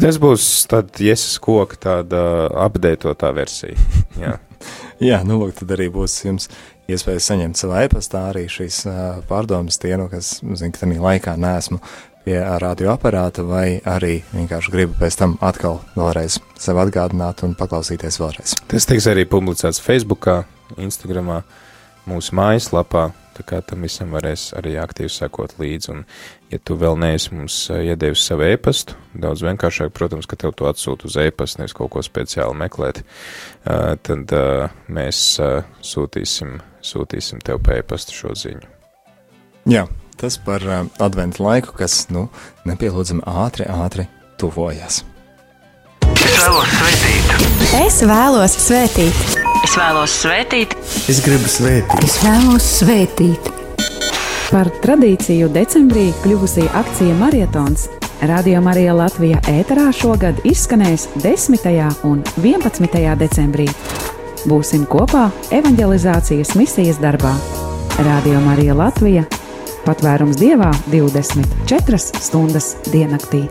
Tas 0.00 0.16
būs 0.20 0.46
tad 0.70 0.96
Jēzus 1.02 1.36
koka 1.42 1.76
tāda 1.76 2.22
apdētotā 2.64 3.32
versija. 3.36 3.76
Jā. 4.22 4.38
Jā, 5.02 5.18
nu, 5.26 5.40
lūk, 5.40 5.56
tad 5.58 5.72
arī 5.74 5.88
būs 5.90 6.14
jums 6.22 6.46
iespēja 6.90 7.20
saņemt 7.24 7.58
savā 7.58 7.82
e-pastā 7.86 8.28
arī 8.30 8.44
šīs 8.50 8.84
uh, 8.86 9.00
pārdomas 9.26 9.80
tienu, 9.82 10.06
kas, 10.12 10.36
zinu, 10.38 10.70
ka 10.70 10.84
tādā 10.84 10.98
laikā 11.02 11.34
neesmu 11.40 11.80
pie 12.22 12.36
radioaparāta, 12.62 13.42
vai 13.42 13.80
arī 13.88 14.20
vienkārši 14.30 14.72
gribu 14.74 14.94
pēc 15.00 15.18
tam 15.18 15.34
atkal 15.42 15.80
vēlreiz 15.96 16.38
sev 16.62 16.78
atgādināt 16.78 17.42
un 17.42 17.56
paklausīties 17.58 18.20
vēlreiz. 18.22 18.54
Tas 18.70 18.86
tiks 18.86 19.08
arī 19.10 19.26
publicēts 19.26 19.82
Facebookā, 19.82 20.44
Instagramā, 20.78 21.40
mūsu 22.06 22.38
mājaslapā, 22.38 23.08
tā 23.36 23.44
kā 23.46 23.60
tam 23.64 23.84
visam 23.86 24.12
varēs 24.14 24.50
arī 24.58 24.74
aktīvi 24.80 25.10
sekot 25.12 25.54
līdzi. 25.60 25.90
Un, 25.94 26.02
ja 26.52 26.58
tu 26.62 26.76
vēl 26.80 26.98
neesi 27.00 27.32
mums 27.34 27.56
ā, 27.72 27.80
iedevis 27.92 28.24
savu 28.28 28.46
e-pastu, 28.48 28.96
daudz 29.14 29.44
vienkāršāk, 29.46 29.92
protams, 29.96 30.28
ka 30.30 30.38
tev 30.40 30.54
to 30.58 30.68
atsūta 30.70 31.08
uz 31.08 31.18
e-pastu, 31.22 31.62
nevis 31.62 31.76
kaut 31.76 31.92
ko 31.94 32.04
speciāli 32.04 32.58
meklēt, 32.64 33.02
ā, 33.64 33.96
tad 34.02 34.34
ā, 34.36 34.44
mēs 34.92 35.24
sūtīsim, 35.92 36.58
sūtīsim 36.84 37.42
tev 37.44 37.62
pa 37.64 37.80
e-pastu 37.80 38.16
šo 38.16 38.36
ziņu. 38.38 38.68
Jā, 39.70 39.86
tas 40.18 40.40
par 40.42 40.64
adventu 41.02 41.44
laiku, 41.46 41.76
kas, 41.78 42.04
nu, 42.14 42.26
nepielūdzami 42.68 43.24
ātri, 43.28 43.68
ātri 43.70 44.08
tuvojas. 44.40 45.04
Es 46.12 46.42
vēlos 46.42 46.72
svētīt, 46.76 47.32
Es 47.72 48.02
vēlos 48.04 48.54
svētīt, 48.60 49.20
es 49.64 49.74
vēlos 49.78 50.12
svētīt, 50.20 50.74
Es 51.10 51.18
gribu 51.18 51.48
svētīt, 51.50 52.04
Es 52.06 52.14
vēlos 52.22 52.66
svētīt. 52.78 53.48
Par 54.52 54.68
tradīciju 54.84 55.48
decembrī 55.50 56.04
kļuvusī 56.22 56.62
akcija 56.78 57.16
Marietons 57.18 57.88
Radio 58.30 58.60
Marija 58.62 58.94
Latvija 58.94 59.40
ēterā 59.50 59.88
šogad 59.98 60.38
izskanēs 60.46 61.08
10. 61.24 61.66
un 62.06 62.22
11. 62.38 63.02
decembrī. 63.18 63.66
Būsim 64.46 64.86
kopā 64.86 65.24
evanģelizācijas 65.50 66.54
misijas 66.54 67.02
darbā. 67.02 67.34
Radio 67.98 68.38
Marija 68.46 68.78
Latvija- 68.78 69.26
patvērums 69.88 70.38
dievā 70.38 70.70
24 70.94 71.98
stundas 72.22 72.76
diennaktī. 72.92 73.48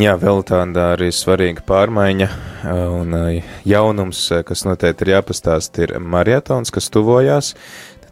Jā, 0.00 0.14
vēl 0.16 0.38
tāda 0.48 0.94
arī 0.94 1.10
svarīga 1.12 1.60
pārmaiņa 1.68 2.26
un 2.72 3.10
ā, 3.18 3.24
jaunums, 3.68 4.22
ā, 4.32 4.38
kas 4.48 4.62
noteikti 4.64 5.04
ir 5.04 5.10
jāpastāst, 5.12 5.76
ir 5.84 5.92
marietons, 6.00 6.72
kas 6.72 6.88
tuvojās. 6.94 7.50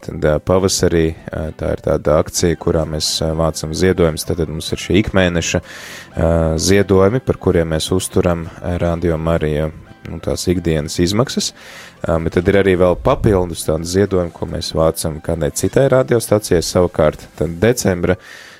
Tad 0.03 0.27
pavasarī 0.45 1.07
tā 1.57 1.71
ir 1.73 1.81
tāda 1.83 2.19
akcija, 2.21 2.59
kurā 2.61 2.83
mēs 2.85 3.07
vācam 3.39 3.73
ziedojumus. 3.73 4.27
Tad 4.29 4.43
mums 4.45 4.69
ir 4.71 4.83
šī 4.83 4.99
ikmēneša 5.01 5.63
ziedojumi, 6.61 7.23
par 7.25 7.41
kuriem 7.41 7.73
mēs 7.73 7.89
uzturam 7.95 8.45
Radio 8.61 9.17
Marija 9.17 9.71
nu, 9.73 10.21
tās 10.23 10.45
ikdienas 10.51 10.99
izmaksas. 11.01 11.51
Bet 12.05 12.37
tad 12.37 12.53
ir 12.53 12.61
arī 12.61 12.77
vēl 12.79 12.99
papildus 13.01 13.65
tādi 13.65 13.89
ziedojumi, 13.89 14.35
ko 14.35 14.47
mēs 14.53 14.71
vācam 14.77 15.17
kādai 15.25 15.49
citai 15.57 15.89
radiostacijai. 15.91 16.61
Savukārt, 16.63 17.25
decembra 17.59 18.15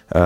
ā, 0.09 0.25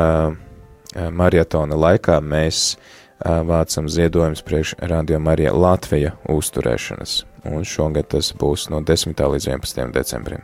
ā, 0.94 1.10
maratona 1.12 1.76
laikā 1.76 2.22
mēs 2.22 2.78
ā, 3.20 3.42
vācam 3.48 3.90
ziedojumus 3.90 4.42
priekš 4.46 4.76
Radio 4.80 5.20
Marija 5.20 5.54
Latvija 5.54 6.12
uzturēšanas. 6.30 7.24
Un 7.52 7.64
šogad 7.68 8.08
tas 8.14 8.34
būs 8.40 8.70
no 8.72 8.82
10. 8.82 9.20
līdz 9.20 9.48
11. 9.52 9.92
decembrim. 9.92 10.42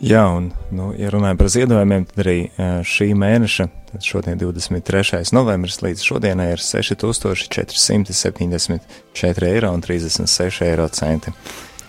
Jā, 0.00 0.26
un, 0.28 0.52
nu, 0.76 0.94
ja 0.98 1.10
runājam 1.10 1.36
par 1.40 1.48
ziedojumiem, 1.48 2.04
tad 2.10 2.18
arī 2.26 2.40
eh, 2.44 2.50
šī 2.84 3.14
mēneša, 3.16 3.68
tad 3.92 4.02
šodien 4.04 4.38
23. 4.38 5.32
novembris 5.32 5.80
līdz 5.80 6.02
šodienai 6.04 6.52
ir 6.52 6.58
6474 6.60 9.48
eiro 9.48 9.72
un 9.72 9.82
36 9.82 10.62
eiro 10.68 10.88
centi. 10.92 11.32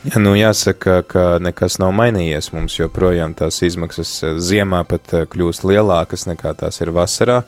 Ja, 0.08 0.16
nu 0.24 0.32
jāsaka, 0.38 1.02
ka 1.04 1.40
nekas 1.44 1.80
nav 1.82 1.92
mainījies. 1.98 2.54
Mums 2.56 2.80
joprojām 2.80 3.34
tās 3.36 3.60
izmaksas 3.66 4.24
eh, 4.24 4.40
ziemā 4.40 4.84
pat 4.88 5.14
eh, 5.14 5.26
kļūst 5.28 5.64
lielākas 5.68 6.26
nekā 6.32 6.56
tās 6.64 6.80
ir 6.80 6.96
vasarā. 6.96 7.44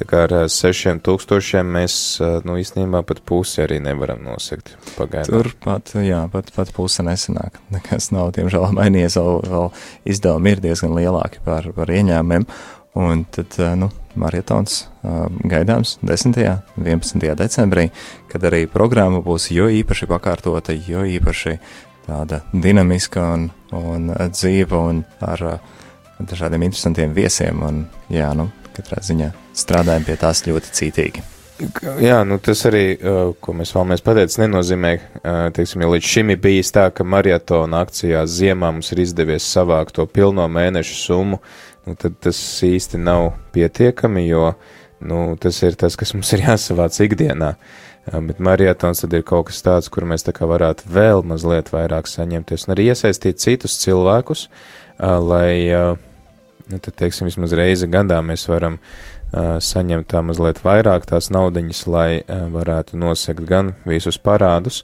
Tā 0.00 0.06
kā 0.08 0.22
ar 0.24 0.32
6000 0.48 1.68
mēs, 1.68 1.94
eh, 2.24 2.38
nu, 2.48 2.56
īstenībā 2.56 3.02
pat 3.04 3.20
pusi 3.28 3.60
arī 3.60 3.82
nevaram 3.84 4.22
nosegt 4.24 4.72
pagaidām. 4.96 5.28
Turpat, 5.28 5.92
jā, 6.00 6.22
pat, 6.32 6.48
pat 6.56 6.72
puse 6.72 7.04
nesanāk. 7.04 7.60
Nekas 7.74 8.08
nav, 8.16 8.32
diemžēl, 8.38 8.70
mainījies, 8.78 9.18
vēl, 9.20 9.42
vēl 9.44 9.66
izdevumi 10.08 10.54
ir 10.56 10.62
diezgan 10.64 10.96
lielāki 10.96 11.44
par, 11.44 11.68
par 11.76 11.92
ieņēmumiem. 11.92 12.48
Un 13.00 13.26
tad, 13.28 13.58
eh, 13.60 13.74
nu, 13.76 13.90
marietons 14.16 14.86
eh, 15.04 15.26
gaidāms 15.52 15.98
10. 16.00 16.40
un 16.80 16.88
11. 16.88 17.34
decembrī, 17.36 17.90
kad 18.32 18.42
arī 18.48 18.64
programma 18.72 19.20
būs 19.22 19.50
jo 19.52 19.68
īpaši 19.68 20.08
pakārtota, 20.10 20.72
jo 20.88 21.04
īpaši 21.04 21.58
tāda 22.08 22.40
dinamiska 22.52 23.26
un, 23.34 23.50
un 23.76 24.08
dzīva 24.32 24.80
un 24.94 25.04
ar 25.20 25.44
eh, 25.52 25.60
dažādiem 26.24 26.64
interesantiem 26.70 27.12
viesiem. 27.12 27.62
Un, 27.68 27.84
jā, 28.08 28.32
nu, 28.34 28.48
katrā 28.76 29.02
ziņā 29.04 29.30
strādājam 29.56 30.06
pie 30.08 30.16
tās 30.20 30.42
ļoti 30.46 30.74
cītīgi. 30.78 31.26
Jā, 32.00 32.22
nu 32.24 32.38
tas 32.40 32.62
arī, 32.70 32.84
uh, 32.96 33.34
ko 33.36 33.52
mēs 33.52 33.74
vēlamies 33.74 34.04
pateikt, 34.04 34.38
nenozīmē, 34.40 34.92
uh, 34.96 35.40
teiksim, 35.56 35.84
ja 35.84 35.90
līdz 35.92 36.08
šim 36.08 36.32
ir 36.32 36.40
bijis 36.40 36.72
tā, 36.72 36.86
ka 36.88 37.04
maratona 37.04 37.82
akcijā 37.84 38.22
ziemā 38.24 38.70
mums 38.72 38.88
ir 38.94 39.02
izdevies 39.04 39.44
savākt 39.44 39.98
to 39.98 40.06
pilno 40.08 40.46
mēnešu 40.48 40.96
summu, 41.02 41.42
nu 41.84 41.98
tad 42.00 42.16
tas 42.24 42.40
īsti 42.64 43.02
nav 43.02 43.34
pietiekami, 43.52 44.24
jo, 44.30 44.54
nu, 45.04 45.20
tas 45.40 45.60
ir 45.66 45.76
tas, 45.76 46.00
kas 46.00 46.16
mums 46.16 46.32
ir 46.32 46.46
jāsavāc 46.48 46.96
ikdienā. 47.04 47.52
Uh, 47.52 47.90
Bet 48.08 48.40
maratons 48.42 49.04
tad 49.04 49.12
ir 49.14 49.24
kaut 49.26 49.50
kas 49.50 49.60
tāds, 49.62 49.90
kur 49.92 50.06
mēs 50.08 50.24
tā 50.26 50.32
kā 50.34 50.48
varētu 50.48 50.88
vēl 50.90 51.22
mazliet 51.26 51.68
vairāk 51.70 52.08
saņemties 52.08 52.66
un 52.66 52.74
arī 52.74 52.88
iesaistīt 52.90 53.42
citus 53.42 53.76
cilvēkus, 53.82 54.46
lai, 54.98 55.68
nu, 56.70 56.78
tad, 56.78 56.94
teiksim, 56.98 57.28
vismaz 57.28 57.54
reizi 57.56 57.88
gadā 57.90 58.20
mēs 58.24 58.46
varam 58.50 58.78
uh, 58.78 59.58
saņemt 59.62 60.08
tā 60.10 60.22
mazliet 60.24 60.60
vairāk 60.64 61.06
tās 61.10 61.30
naudiņas, 61.34 61.80
lai 61.90 62.10
uh, 62.20 62.44
varētu 62.52 62.98
nosegt 63.00 63.42
gan 63.48 63.74
visus 63.88 64.20
parādus, 64.22 64.82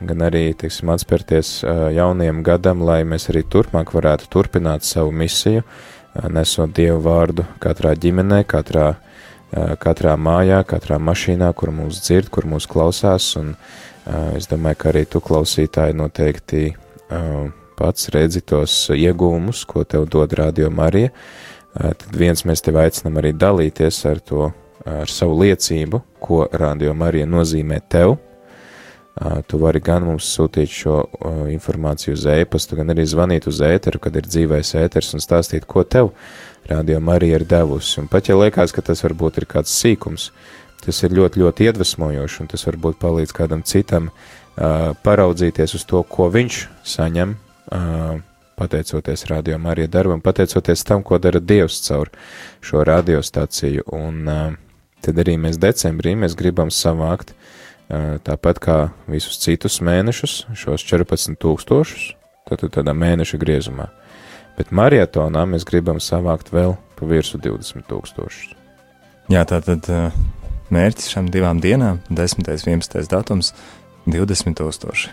gan 0.00 0.24
arī, 0.26 0.48
teiksim, 0.58 0.92
atspērties 0.94 1.52
uh, 1.64 1.88
jauniem 1.94 2.42
gadam, 2.46 2.84
lai 2.86 3.02
mēs 3.08 3.28
arī 3.32 3.44
turpmāk 3.52 3.92
varētu 3.96 4.30
turpināt 4.32 4.86
savu 4.88 5.12
misiju, 5.12 5.64
uh, 5.64 6.30
nesot 6.32 6.72
Dievu 6.76 7.02
vārdu 7.04 7.46
katrā 7.62 7.92
ģimenē, 8.00 8.42
katrā, 8.48 8.94
uh, 8.96 9.76
katrā 9.82 10.16
mājā, 10.16 10.62
katrā 10.68 11.00
mašīnā, 11.02 11.52
kur 11.56 11.74
mūs 11.74 12.00
dzird, 12.06 12.32
kur 12.32 12.48
mūs 12.48 12.68
klausās, 12.70 13.34
un 13.40 13.54
uh, 13.54 14.32
es 14.38 14.48
domāju, 14.50 14.80
ka 14.80 14.92
arī 14.94 15.06
tu 15.10 15.24
klausītāji 15.24 16.00
noteikti 16.00 16.66
uh, 16.72 17.46
pats 17.76 18.10
redzi 18.14 18.42
tos 18.42 18.74
iegūmus, 18.94 19.64
ko 19.68 19.84
tev 19.84 20.08
dod 20.10 20.32
Radio 20.38 20.70
Marija, 20.72 21.12
tad 21.76 22.08
viens 22.16 22.44
mēs 22.48 22.64
tevi 22.64 22.80
aicinām 22.84 23.20
arī 23.20 23.34
dalīties 23.36 24.00
ar 24.08 24.22
to, 24.24 24.50
ar 24.86 25.10
savu 25.10 25.40
liecību, 25.42 26.00
ko 26.22 26.46
Radio 26.52 26.94
Marija 26.96 27.26
nozīmē 27.28 27.80
tev. 27.90 28.16
Tu 29.48 29.58
vari 29.58 29.80
gan 29.80 30.04
mums 30.04 30.26
sūtīt 30.28 30.72
šo 30.72 30.98
informāciju 31.48 32.12
uz 32.18 32.26
e-pastu, 32.34 32.76
gan 32.76 32.92
arī 32.92 33.06
zvanīt 33.08 33.46
uz 33.48 33.62
ēteru, 33.64 34.00
kad 34.04 34.16
ir 34.16 34.28
dzīvais 34.28 34.74
ēters 34.76 35.14
un 35.16 35.24
stāstīt, 35.24 35.64
ko 35.64 35.86
tev 35.88 36.12
Radio 36.68 37.00
Marija 37.00 37.40
ir 37.40 37.46
devusi. 37.48 37.96
Un 38.02 38.10
pat 38.12 38.28
ja 38.28 38.36
liekas, 38.36 38.74
ka 38.76 38.84
tas 38.84 39.00
varbūt 39.04 39.40
ir 39.40 39.48
kāds 39.48 39.72
sīkums, 39.72 40.28
tas 40.84 41.00
ir 41.06 41.16
ļoti, 41.16 41.40
ļoti 41.40 41.70
iedvesmojoši, 41.70 42.42
un 42.44 42.52
tas 42.52 42.66
varbūt 42.68 43.00
palīdz 43.00 43.32
kādam 43.36 43.64
citam 43.64 44.10
uh, 44.10 44.92
paraudzīties 45.06 45.78
uz 45.78 45.88
to, 45.88 46.02
ko 46.04 46.28
viņš 46.34 46.60
saņem, 46.84 47.36
pateicoties 48.56 49.26
radio 49.30 49.58
Marija 49.58 49.90
darbam, 49.92 50.20
pateicoties 50.24 50.84
tam, 50.86 51.02
ko 51.02 51.18
dara 51.18 51.40
Dievs 51.40 51.80
caur 51.86 52.10
šo 52.64 52.84
radiostaciju. 52.86 53.86
Un 53.92 54.24
tad 55.04 55.22
arī 55.22 55.36
mēs 55.40 55.60
decembrī 55.60 56.16
mēs 56.16 56.36
gribam 56.38 56.70
savākt 56.72 57.34
tāpat 58.26 58.62
kā 58.62 58.78
visus 59.06 59.38
citus 59.42 59.80
mēnešus, 59.84 60.46
šos 60.58 60.86
14 60.86 61.36
tūkstošus, 61.42 62.14
Tātad 62.46 62.76
tādā 62.76 62.92
mēneša 62.94 63.40
griezumā. 63.42 63.88
Bet 64.56 64.70
marietonā 64.70 65.42
mēs 65.50 65.66
gribam 65.66 65.98
savākt 66.00 66.52
vēl 66.54 66.76
pa 66.96 67.08
virsmu 67.10 67.40
20 67.42 67.88
tūkstošus. 67.90 68.52
Jā, 69.32 69.42
tātad 69.50 69.88
uh, 69.90 70.14
mērķis 70.70 71.10
šām 71.10 71.30
divām 71.34 71.58
dienām, 71.62 71.98
10. 72.06 72.46
un 72.46 72.76
11. 72.78 73.10
datums, 73.10 73.50
20 74.06 74.54
tūkstoši. 74.62 75.10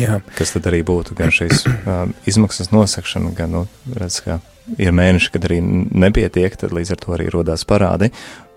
Jā, 0.00 0.18
Kas 0.34 0.54
tad 0.54 0.66
arī 0.70 0.82
būtu 0.86 1.14
gan 1.18 1.30
šīs 1.34 1.64
uh, 1.68 2.08
izmaksas 2.28 2.72
nosakšana, 2.74 3.34
gan, 3.36 3.54
nu, 3.54 3.66
redz, 3.94 4.20
ka 4.24 4.40
ir 4.80 4.94
mēneši, 4.96 5.30
kad 5.34 5.46
arī 5.48 5.60
nepietiek, 5.62 6.56
tad 6.58 6.74
līdz 6.74 6.94
ar 6.94 7.02
to 7.02 7.14
arī 7.16 7.28
rodās 7.32 7.66
parādi. 7.68 8.10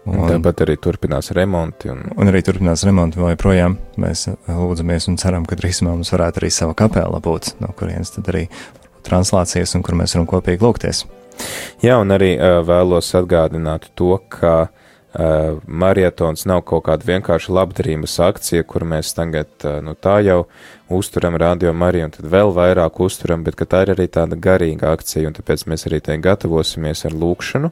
un 0.08 0.23
tāpat 0.23 0.63
arī 0.65 0.78
turpinās 0.82 1.32
remonti. 1.36 1.91
Un, 1.91 2.06
Un 2.15 2.32
arī 2.32 2.41
turpinās 2.47 2.86
remontu 2.88 3.21
vēl 3.21 3.36
joprojām. 3.36 3.78
Mēs 4.02 4.28
uh, 4.32 4.38
lūdzamies 4.47 5.10
un 5.12 5.19
ceram, 5.21 5.45
ka 5.45 5.60
drīzumā 5.60 5.93
mums 5.93 6.13
varētu 6.15 6.41
arī 6.41 6.52
sava 6.54 6.73
kapela 6.73 7.19
būt, 7.19 7.58
no 7.62 7.73
kurienes 7.78 8.15
tad 8.15 8.32
arī 8.34 8.47
translācijas 9.08 9.76
un 9.78 9.86
kur 9.86 9.95
mēs 9.95 10.15
varam 10.15 10.28
kopīgi 10.28 10.63
lūgties. 10.63 11.06
Jā, 11.84 12.00
un 12.02 12.12
arī 12.15 12.34
uh, 12.39 12.63
vēlos 12.65 13.13
atgādināt 13.19 13.91
to, 13.95 14.15
ka 14.32 14.56
uh, 14.65 14.87
marietons 15.66 16.46
nav 16.46 16.62
kaut 16.68 16.86
kāda 16.86 17.08
vienkārša 17.08 17.54
labdarības 17.58 18.18
akcija, 18.22 18.66
kur 18.70 18.86
mēs 18.86 19.16
tagad, 19.18 19.50
uh, 19.66 19.80
nu 19.82 19.96
tā 19.98 20.20
jau 20.22 20.44
uzturam 20.94 21.36
radio 21.42 21.74
Mariju 21.74 22.06
un 22.08 22.14
tad 22.14 22.30
vēl 22.30 22.54
vairāk 22.54 23.02
uzturam, 23.02 23.44
bet 23.44 23.58
ka 23.58 23.66
tā 23.66 23.84
ir 23.86 23.96
arī 23.96 24.08
tāda 24.14 24.38
garīga 24.38 24.94
akcija, 24.94 25.28
un 25.28 25.38
tāpēc 25.38 25.66
mēs 25.72 25.88
arī 25.90 26.04
tai 26.06 26.20
gatavosimies 26.22 27.06
ar 27.10 27.18
lūkšanu, 27.18 27.72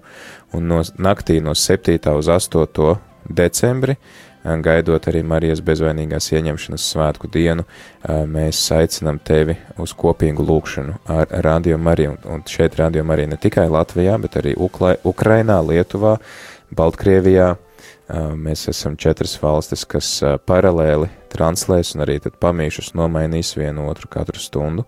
un 0.57 0.71
no 0.71 0.81
naktī 0.97 1.37
no 1.43 1.53
7. 1.53 1.99
uz 2.17 2.31
8. 2.33 2.95
decembri, 3.29 3.99
uh, 3.99 4.57
gaidot 4.65 5.05
arī 5.11 5.21
Marijas 5.21 5.61
bezvainīgās 5.65 6.31
ieņemšanas 6.33 6.89
svētku 6.95 7.29
dienu, 7.29 7.67
uh, 7.67 8.25
mēs 8.25 8.63
aicinam 8.73 9.21
tevi 9.21 9.59
uz 9.77 9.93
kopīgu 9.93 10.41
lūkšanu 10.49 10.97
ar 11.13 11.29
Radio 11.45 11.77
Mariju, 11.77 12.17
un 12.25 12.41
šeit 12.49 12.81
Radio 12.81 13.05
Marija 13.05 13.35
ne 13.35 13.37
tikai 13.37 13.69
Latvijā, 13.69 14.17
bet 14.21 14.41
arī 14.41 14.57
Ukla 14.57 14.95
Ukrainā, 15.05 15.61
Lietuvā, 15.61 16.17
Baltkrievijā, 16.71 17.55
Mēs 18.37 18.67
esam 18.69 18.93
četras 19.01 19.33
valstis, 19.41 19.81
kas 19.89 20.19
paralēli 20.45 21.07
translēs 21.33 21.95
un 21.95 22.03
arī 22.05 22.19
pamīšus 22.21 22.93
nomainīs 22.93 23.55
vienu 23.57 23.87
otru 23.89 24.09
katru 24.13 24.41
stundu. 24.41 24.85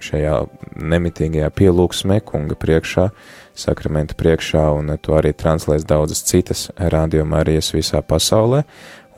Šajā 0.00 0.36
nemitīgajā 0.80 1.48
pielūgsmē 1.56 2.20
kunga 2.28 2.56
priekšā, 2.60 3.08
sakramenta 3.56 4.16
priekšā, 4.20 4.66
un 4.76 4.94
to 5.00 5.16
arī 5.16 5.32
translēs 5.36 5.84
daudzas 5.88 6.24
citas 6.28 6.68
radiomārijas 6.76 7.72
visā 7.76 8.00
pasaulē, 8.04 8.62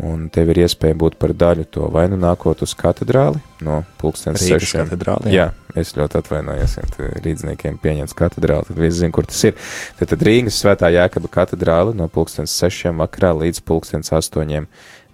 un 0.02 0.26
tev 0.34 0.50
ir 0.54 0.64
iespēja 0.64 0.98
būt 0.98 1.18
par 1.22 1.34
daļu 1.38 1.66
to 1.74 1.90
vai 1.94 2.08
nu 2.10 2.18
nākot 2.18 2.62
uz 2.66 2.74
katedrāli 2.78 3.42
no 3.62 3.82
Rīgas 4.02 4.46
sešiem. 4.46 4.88
katedrāli, 4.88 5.34
Jā, 5.34 5.52
es 5.78 5.94
ļoti 5.96 6.18
atvainojos, 6.20 6.76
ja 6.78 6.88
tu 6.92 7.08
rīdzniekiem 7.24 7.78
pieņems 7.82 8.16
katedrāli, 8.18 8.68
tad 8.68 8.80
visi 8.80 9.02
zina, 9.02 9.14
kur 9.14 9.28
tas 9.28 9.40
ir. 9.48 9.56
Tad, 9.98 10.10
tad 10.12 10.26
Rīgas 10.28 10.58
svētā 10.62 10.92
Jēkaba 10.92 11.30
katedrāli 11.32 11.96
no 11.98 12.08
pulkstens 12.12 12.54
sešiem 12.58 13.00
vakarā 13.02 13.32
līdz 13.44 13.62
pulkstens 13.68 14.12
astoņiem 14.16 14.68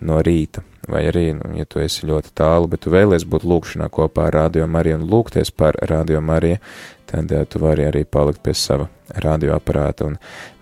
no 0.08 0.20
rīta. 0.24 0.64
Vai 0.88 1.02
arī, 1.10 1.34
nu, 1.36 1.50
ja 1.58 1.66
tu 1.68 1.82
esi 1.82 2.06
ļoti 2.08 2.32
tālu, 2.38 2.68
bet 2.72 2.86
tu 2.86 2.92
vēlies 2.94 3.26
būt 3.28 3.44
lūkšanā 3.44 3.90
kopā 3.92 4.28
ar 4.28 4.38
Radio 4.38 4.68
Mariju 4.70 5.02
un 5.02 5.10
lūgties 5.10 5.50
par 5.52 5.76
Radio 5.90 6.22
Mariju, 6.24 6.62
tad 7.10 7.34
uh, 7.34 7.44
tu 7.44 7.60
vari 7.60 7.84
arī 7.88 8.06
palikt 8.08 8.40
pie 8.44 8.54
sava 8.56 8.86
radioaparāta. 9.24 10.08
Un 10.08 10.16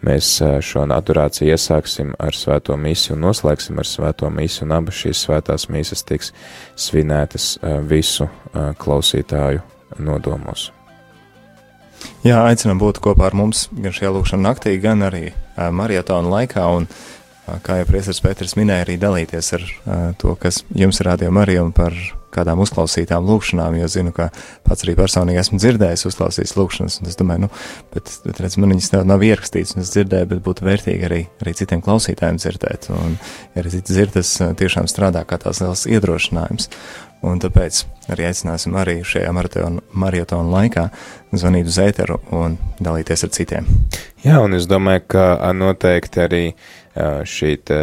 mēs 0.06 0.32
uh, 0.42 0.56
šo 0.58 0.82
adorāciju 0.96 1.54
iesāksim 1.54 2.10
ar 2.18 2.34
svēto 2.34 2.74
misiju 2.74 3.14
un 3.14 3.22
noslēgsim 3.28 3.78
ar 3.78 3.86
svēto 3.86 4.32
misiju, 4.34 4.66
un 4.66 4.76
abas 4.80 4.98
šīs 5.04 5.22
svētās 5.28 5.68
misijas 5.70 6.02
tiks 6.10 6.34
svinētas 6.74 7.52
uh, 7.60 7.78
visu 7.86 8.26
uh, 8.26 8.74
klausītāju 8.82 9.62
nodomos. 9.98 10.70
Jā, 12.26 12.42
aicinām 12.44 12.80
būt 12.80 13.00
kopā 13.02 13.30
ar 13.30 13.36
mums 13.38 13.66
gan 13.72 13.94
šajā 13.94 14.12
lūkšanā 14.16 14.48
naktī, 14.48 14.76
gan 14.82 15.04
arī 15.06 15.30
uh, 15.30 15.68
marietona 15.74 16.28
laikā. 16.32 16.64
Un, 16.76 16.88
uh, 16.90 17.58
kā 17.64 17.80
jau 17.80 17.88
Priesteris 17.88 18.22
Pēters 18.24 18.56
minēja, 18.58 18.84
arī 18.86 18.98
dalīties 19.00 19.52
ar 19.56 19.64
uh, 19.64 20.06
to, 20.20 20.34
kas 20.40 20.62
jums 20.74 21.00
ir 21.00 21.10
rādījuma 21.10 21.46
arī 21.46 21.58
un 21.62 21.72
par 21.76 21.94
kādām 22.36 22.60
uzklausītām 22.64 23.24
lūkšanām, 23.26 23.78
jo 23.80 23.88
zinu, 23.88 24.12
ka 24.16 24.28
pats 24.66 24.84
arī 24.84 24.96
personīgi 24.98 25.40
esmu 25.40 25.60
dzirdējis 25.62 26.06
uzklausījis 26.10 26.54
lūkšanas, 26.58 26.98
un 27.00 27.10
es 27.10 27.16
domāju, 27.16 27.46
nu, 27.46 27.50
bet, 27.94 28.12
bet 28.26 28.42
redz, 28.42 28.58
man 28.60 28.74
viņas 28.74 28.92
tev 28.92 29.06
nav 29.08 29.24
ierakstīts, 29.24 29.76
un 29.76 29.84
es 29.84 29.92
dzirdēju, 29.94 30.28
bet 30.34 30.42
būtu 30.44 30.66
vērtīgi 30.66 31.08
arī, 31.08 31.22
arī 31.40 31.54
citiem 31.56 31.84
klausītājiem 31.86 32.40
dzirdēt, 32.42 32.90
un 32.92 33.16
ja 33.16 33.62
arī 33.62 33.72
citi 33.78 33.94
dzird, 33.94 34.16
tas 34.18 34.34
uh, 34.42 34.52
tiešām 34.58 34.90
strādā 34.90 35.24
kā 35.28 35.40
tās 35.40 35.62
liels 35.64 35.86
iedrošinājums. 35.88 36.68
Un 37.26 37.40
tāpēc 37.42 37.82
arī 38.12 38.28
aicināsim 38.28 38.76
arī 38.78 39.00
šajā 39.06 39.32
maratona, 39.34 39.82
maratona 39.98 40.46
laikā 40.52 40.84
zvanīt 41.34 41.70
uz 41.72 41.78
ēteru 41.82 42.20
un 42.38 42.54
dalīties 42.78 43.26
ar 43.26 43.32
citiem. 43.34 43.68
Jā, 44.22 44.38
un 44.44 44.54
es 44.54 44.68
domāju, 44.70 45.02
ka 45.16 45.26
noteikti 45.56 46.22
arī 46.22 46.44
šī 47.26 47.52
te 47.66 47.80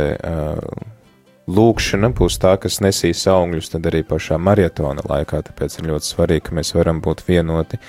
lūkšana 1.43 2.09
būs 2.15 2.37
tā, 2.39 2.53
kas 2.61 2.79
nesīs 2.83 3.25
augļus 3.27 3.73
tad 3.73 3.89
arī 3.91 4.03
pašā 4.07 4.39
maratona 4.39 5.03
laikā, 5.09 5.41
tāpēc 5.49 5.75
ir 5.79 5.89
ļoti 5.91 6.07
svarīgi, 6.13 6.45
ka 6.47 6.55
mēs 6.59 6.71
varam 6.77 7.01
būt 7.03 7.25
vienoti 7.27 7.79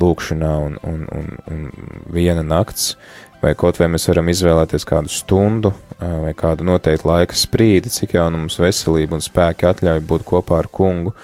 lūkšanā 0.00 0.54
un, 0.68 0.78
un, 0.88 1.04
un, 1.12 1.28
un 1.52 1.66
viena 2.14 2.44
nakts, 2.46 2.94
vai 3.42 3.52
kaut 3.58 3.80
vai 3.80 3.90
mēs 3.92 4.08
varam 4.08 4.30
izvēlēties 4.32 4.88
kādu 4.88 5.12
stundu 5.12 5.74
vai 6.02 6.32
kādu 6.36 6.66
noteiktu 6.66 7.08
laika 7.08 7.36
sprīdi, 7.36 7.92
cik 7.92 8.16
jau 8.16 8.28
mums 8.34 8.58
veselība 8.60 9.18
un 9.18 9.24
spēki 9.24 9.68
atļauj 9.68 10.02
būt 10.08 10.26
kopā 10.28 10.62
ar 10.62 10.70
kungu, 10.72 11.14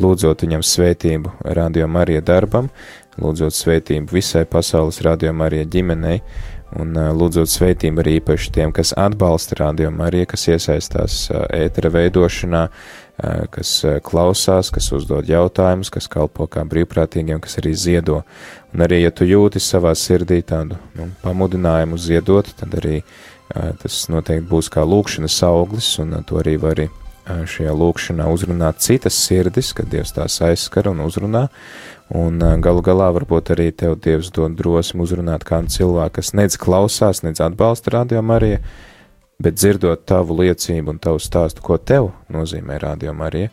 lūdzot 0.00 0.44
viņam 0.46 0.64
svētību 0.64 1.38
radio 1.56 1.88
Marija 1.90 2.24
darbam, 2.24 2.70
lūdzot 3.20 3.54
svētību 3.54 4.14
visai 4.14 4.44
pasaules 4.50 5.00
radio 5.06 5.32
Marija 5.36 5.66
ģimenei, 5.70 6.20
un 6.74 6.96
lūdzot 7.14 7.50
svētību 7.52 8.02
arī 8.02 8.16
īpaši 8.18 8.50
tiem, 8.56 8.74
kas 8.74 8.94
atbalsta 8.98 9.60
radio 9.60 9.92
Mariju, 9.94 10.32
kas 10.32 10.48
iesaistās 10.50 11.18
ētera 11.54 11.92
veidošanā, 11.94 12.64
kas 13.54 13.76
klausās, 14.02 14.72
kas 14.74 14.90
uzdod 14.96 15.28
jautājumus, 15.30 15.92
kas 15.94 16.10
kalpo 16.10 16.48
kā 16.50 16.64
brīvprātīgiem, 16.66 17.38
kas 17.44 17.60
arī 17.62 17.76
ziedo. 17.78 18.24
Un 18.74 18.82
arī, 18.82 19.04
ja 19.04 19.12
tu 19.14 19.28
jūti 19.28 19.62
savā 19.62 19.92
sirdī 19.94 20.40
tādu 20.42 20.80
nu, 20.98 21.12
pamudinājumu 21.22 22.00
ziedot, 22.02 22.50
tad 22.58 22.74
arī 22.80 22.96
uh, 23.04 23.33
tas 23.54 24.04
noteikti 24.10 24.48
būs 24.50 24.70
kā 24.72 24.82
lūkšanas 24.82 25.40
auglis, 25.46 25.94
un 26.02 26.16
to 26.26 26.40
arī 26.42 26.56
var 26.60 26.74
arī 26.74 26.88
šajā 27.24 27.72
lūkšanā 27.72 28.26
uzrunāt 28.28 28.82
citas 28.84 29.16
sirdis, 29.16 29.72
kad 29.76 29.88
Dievs 29.92 30.12
tās 30.16 30.36
aizskar 30.44 30.90
un 30.90 31.00
uzrunā. 31.04 31.46
Un 32.14 32.42
galu 32.60 32.82
galā 32.84 33.08
varbūt 33.16 33.54
arī 33.54 33.70
tev 33.72 33.96
Dievs 34.04 34.28
dod 34.34 34.56
drosmi 34.58 35.00
uzrunāt 35.04 35.46
kādu 35.48 35.72
cilvēku, 35.72 36.18
kas 36.18 36.34
nedz 36.36 36.58
klausās, 36.60 37.22
nedz 37.24 37.40
atbalsta 37.40 37.94
radio 37.96 38.20
Mariju, 38.22 38.58
bet 39.40 39.56
dzirdot 39.56 40.04
tavu 40.06 40.36
liecību 40.42 40.94
un 40.94 40.98
tavu 41.00 41.22
stāstu, 41.22 41.64
ko 41.64 41.78
tev 41.78 42.10
nozīmē 42.32 42.76
radio 42.82 43.14
Marija, 43.16 43.48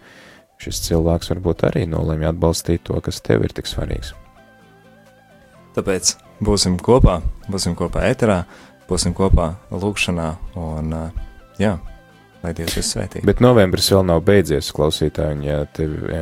šis 0.62 0.84
cilvēks 0.90 1.32
varbūt 1.32 1.64
arī 1.72 1.86
nolemj 1.90 2.28
atbalstīt 2.34 2.84
to, 2.90 3.00
kas 3.02 3.24
tev 3.24 3.48
ir 3.48 3.56
tik 3.56 3.72
svarīgs. 3.72 4.12
Tāpēc 5.72 6.18
būsim 6.44 6.76
kopā, 6.84 7.22
būsim 7.48 7.78
kopā 7.80 8.04
ēterā, 8.12 8.42
būsim 8.92 9.16
kopā 9.16 9.54
lūkšanā 9.72 10.30
un, 10.60 10.94
uh, 10.94 11.30
jā, 11.62 11.78
lai 12.44 12.56
Dievs 12.58 12.80
jūs 12.80 12.96
svētī. 12.96 13.22
Bet 13.28 13.44
novembris 13.44 13.92
vēl 13.94 14.04
nav 14.10 14.24
beidzies, 14.28 14.74
klausītāji, 14.76 15.38
un 15.38 15.46
ja 15.46 15.62
tev 15.78 15.94
e, 16.10 16.22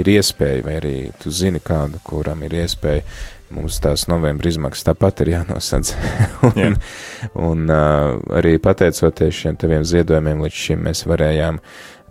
ir 0.00 0.10
iespēja, 0.16 0.64
vai 0.66 0.78
arī 0.80 0.96
tu 1.22 1.32
zini 1.34 1.60
kādu, 1.62 2.00
kuram 2.06 2.42
ir 2.46 2.56
iespēja, 2.62 3.04
mums 3.52 3.76
tās 3.84 4.06
novembra 4.08 4.48
izmaksas 4.48 4.86
tāpat 4.88 5.24
ir 5.24 5.34
jānosadz. 5.34 5.92
un 6.48 6.56
Jā. 6.56 6.70
un 7.36 7.66
uh, 7.68 8.14
arī 8.38 8.56
pateicoties 8.62 9.42
šiem 9.42 9.58
taviem 9.60 9.84
ziedojumiem, 9.84 10.40
līdz 10.46 10.62
šim 10.64 10.86
mēs 10.88 11.04
varējām 11.08 11.60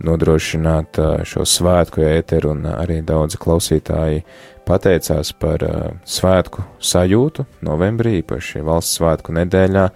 nodrošināt 0.06 1.02
uh, 1.02 1.24
šo 1.26 1.46
svētku 1.48 2.04
ēteru, 2.06 2.54
un 2.54 2.68
uh, 2.68 2.78
arī 2.84 3.00
daudzi 3.06 3.40
klausītāji 3.42 4.22
pateicās 4.68 5.32
par 5.38 5.64
uh, 5.66 5.86
svētku 6.08 6.64
sajūtu 6.82 7.46
novembrī, 7.66 8.18
īpaši 8.20 8.62
valsts 8.66 9.00
svētku 9.00 9.34
nedēļā, 9.36 9.86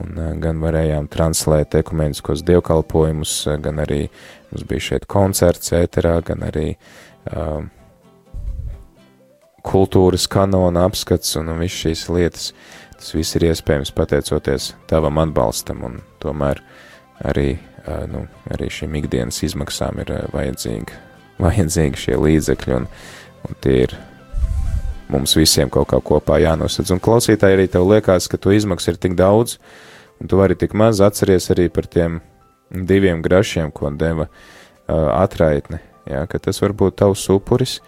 un 0.00 0.18
uh, 0.18 0.32
gan 0.42 0.60
varējām 0.62 1.08
translēt 1.12 1.76
ekumeniskos 1.80 2.44
dievkalpojumus, 2.46 3.36
uh, 3.48 3.58
gan 3.62 3.80
arī 3.84 4.04
mums 4.50 4.66
bija 4.68 4.90
šeit 4.90 5.08
koncerts 5.10 5.72
ēterā, 5.76 6.18
gan 6.26 6.44
arī 6.48 6.74
uh, 6.74 7.64
kultūras 9.64 10.28
kanona 10.28 10.84
apskats 10.88 11.36
un, 11.40 11.50
un 11.52 11.62
viss 11.64 11.84
šīs 11.84 12.08
lietas. 12.12 12.50
Tas 12.98 13.12
viss 13.16 13.36
ir 13.36 13.48
iespējams 13.48 13.92
pateicoties 13.96 14.72
tavam 14.90 15.18
atbalstam, 15.22 15.82
un 15.88 15.98
tomēr 16.22 16.60
arī, 17.26 17.56
ā, 17.84 18.04
nu, 18.10 18.24
arī 18.54 18.70
šīm 18.72 18.94
ikdienas 19.00 19.42
izmaksām 19.46 20.00
ir 20.04 20.12
ā, 20.14 20.20
vajadzīgi, 20.34 21.00
vajadzīgi 21.44 22.02
šie 22.06 22.18
līdzekļi, 22.20 22.76
un, 22.78 22.88
un 23.48 23.60
tie 23.64 23.78
ir 23.86 23.96
mums 25.12 25.36
visiem 25.36 25.70
kaut 25.70 25.90
kā 25.92 26.00
kopā 26.00 26.40
jānosadz. 26.42 26.92
Un 26.94 27.02
klausītāji 27.04 27.58
arī 27.58 27.66
tev 27.70 27.86
liekas, 27.90 28.28
ka 28.28 28.40
to 28.40 28.54
izmaksu 28.56 28.94
ir 28.94 29.00
tik 29.00 29.16
daudz, 29.18 29.58
un 30.20 30.30
tu 30.30 30.40
vari 30.40 30.56
tik 30.58 30.74
maz 30.74 31.02
atceries 31.04 31.50
arī 31.54 31.68
par 31.72 31.86
tiem 31.86 32.22
diviem 32.70 33.22
grašiem, 33.22 33.70
ko 33.70 33.92
deva 33.94 34.26
uh, 34.28 35.10
atraitne 35.20 35.82
jā, 36.08 36.24
ka 36.30 36.40
tas 36.42 36.60
var 36.62 36.74
būt 36.76 36.98
tavs 37.00 37.24
upuris, 37.32 37.78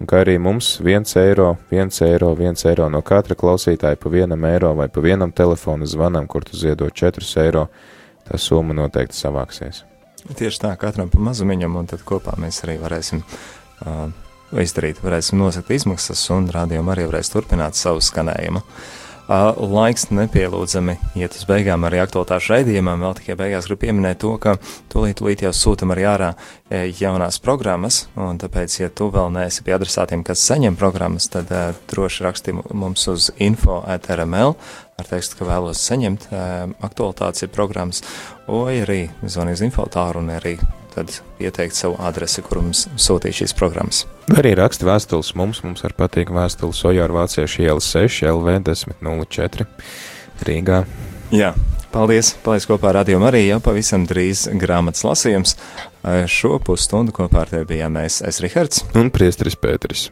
un 0.00 0.08
ka 0.10 0.22
arī 0.22 0.38
mums 0.42 0.74
viens 0.84 1.16
eiro, 1.18 1.54
viens 1.70 2.02
eiro, 2.04 2.32
viens 2.38 2.66
eiro 2.68 2.88
no 2.92 3.02
katra 3.06 3.36
klausītāja 3.38 4.00
pa 4.00 4.12
vienam 4.12 4.44
eiro 4.48 4.72
vai 4.78 4.88
pa 4.92 5.04
vienam 5.04 5.32
telefona 5.32 5.88
zvanam, 5.88 6.26
kur 6.26 6.44
tu 6.44 6.58
ziedot 6.58 6.94
četrus 6.94 7.34
eiro, 7.40 7.68
tā 8.28 8.38
summa 8.38 8.76
noteikti 8.76 9.18
savāksies. 9.18 9.84
Tieši 10.22 10.60
tā, 10.62 10.74
katram 10.78 11.10
pa 11.10 11.18
mazumiņam, 11.18 11.80
un 11.80 11.88
tad 11.90 12.04
kopā 12.06 12.36
mēs 12.38 12.62
arī 12.66 12.76
varēsim 12.82 13.22
uh, 13.22 14.04
izdarīt, 14.60 15.00
varēsim 15.04 15.40
nosakt 15.40 15.70
izmaksas, 15.72 16.24
un 16.34 16.50
rādījumā 16.52 16.96
arī 16.96 17.08
varēs 17.08 17.32
turpināt 17.32 17.78
savu 17.78 18.02
skanējumu. 18.04 18.64
Laiks 19.30 20.08
nepielūdzami 20.10 20.96
iet 21.16 21.36
uz 21.38 21.44
beigām 21.46 21.86
arī 21.86 22.00
aktualitāšu 22.02 22.52
raidījumam. 22.52 23.04
Vēl 23.06 23.14
tikai 23.20 23.36
beigās 23.38 23.68
gribu 23.68 23.84
pieminēt 23.84 24.18
to, 24.20 24.32
ka 24.42 24.56
tūlīt, 24.92 25.20
tūlīt 25.20 25.44
jau 25.46 25.52
sūtam 25.54 25.94
arī 25.94 26.04
ārā 26.10 26.32
e, 26.68 26.82
jaunās 26.98 27.38
programmas, 27.40 28.02
un 28.18 28.42
tāpēc, 28.42 28.80
ja 28.82 28.90
tu 28.90 29.08
vēl 29.14 29.30
neesi 29.32 29.62
pie 29.64 29.76
adresātiem, 29.78 30.26
kas 30.26 30.42
saņem 30.50 30.76
programmas, 30.76 31.30
tad 31.32 31.54
uh, 31.54 31.70
droši 31.92 32.26
raksti 32.26 32.56
mums 32.58 33.06
uz 33.08 33.30
info 33.38 33.80
at 33.86 34.10
RML 34.10 34.56
ar 34.98 35.08
tekstu, 35.08 35.38
ka 35.38 35.48
vēlos 35.48 35.80
saņemt 35.86 36.28
uh, 36.28 36.68
aktualitātes 36.82 37.46
ir 37.46 37.54
programmas, 37.54 38.02
vai 38.50 38.82
arī 38.82 39.02
zvani 39.22 39.54
uz 39.54 39.64
infotāru 39.64 40.20
un 40.20 40.34
arī 40.34 40.58
tad 40.94 41.12
ieteikt 41.42 41.76
savu 41.76 41.96
adresi, 42.02 42.44
kur 42.44 42.62
mums 42.62 42.86
sūtīt 43.00 43.40
šīs 43.40 43.56
programmas. 43.58 44.04
Vai 44.28 44.40
arī 44.44 44.54
raksta 44.60 44.86
vēstules 44.88 45.34
mums, 45.38 45.62
mums 45.66 45.84
ar 45.86 45.96
patīk 45.98 46.32
vēstules 46.34 46.84
Ojāra 46.88 47.22
Vāciešu 47.22 47.66
iela 47.66 47.82
6 47.82 48.22
LV 48.30 48.58
1004 48.70 49.68
Rīgā. 50.46 50.82
Jā, 51.32 51.52
paldies! 51.94 52.34
Paldies 52.44 52.68
kopā 52.68 52.92
ar 52.92 53.00
Radio 53.00 53.20
Mariju, 53.22 53.54
jau 53.54 53.60
pavisam 53.64 54.06
drīz 54.08 54.46
grāmatas 54.60 55.06
lasījums. 55.08 55.56
Šo 56.28 56.58
pusstundu 56.62 57.14
kopā 57.16 57.46
ar 57.46 57.54
tevi 57.54 57.70
bijām 57.76 57.96
mēs, 58.00 58.20
es 58.26 58.42
Rihards. 58.44 58.84
Un 58.98 59.12
priestris 59.14 59.56
Pēteris. 59.56 60.10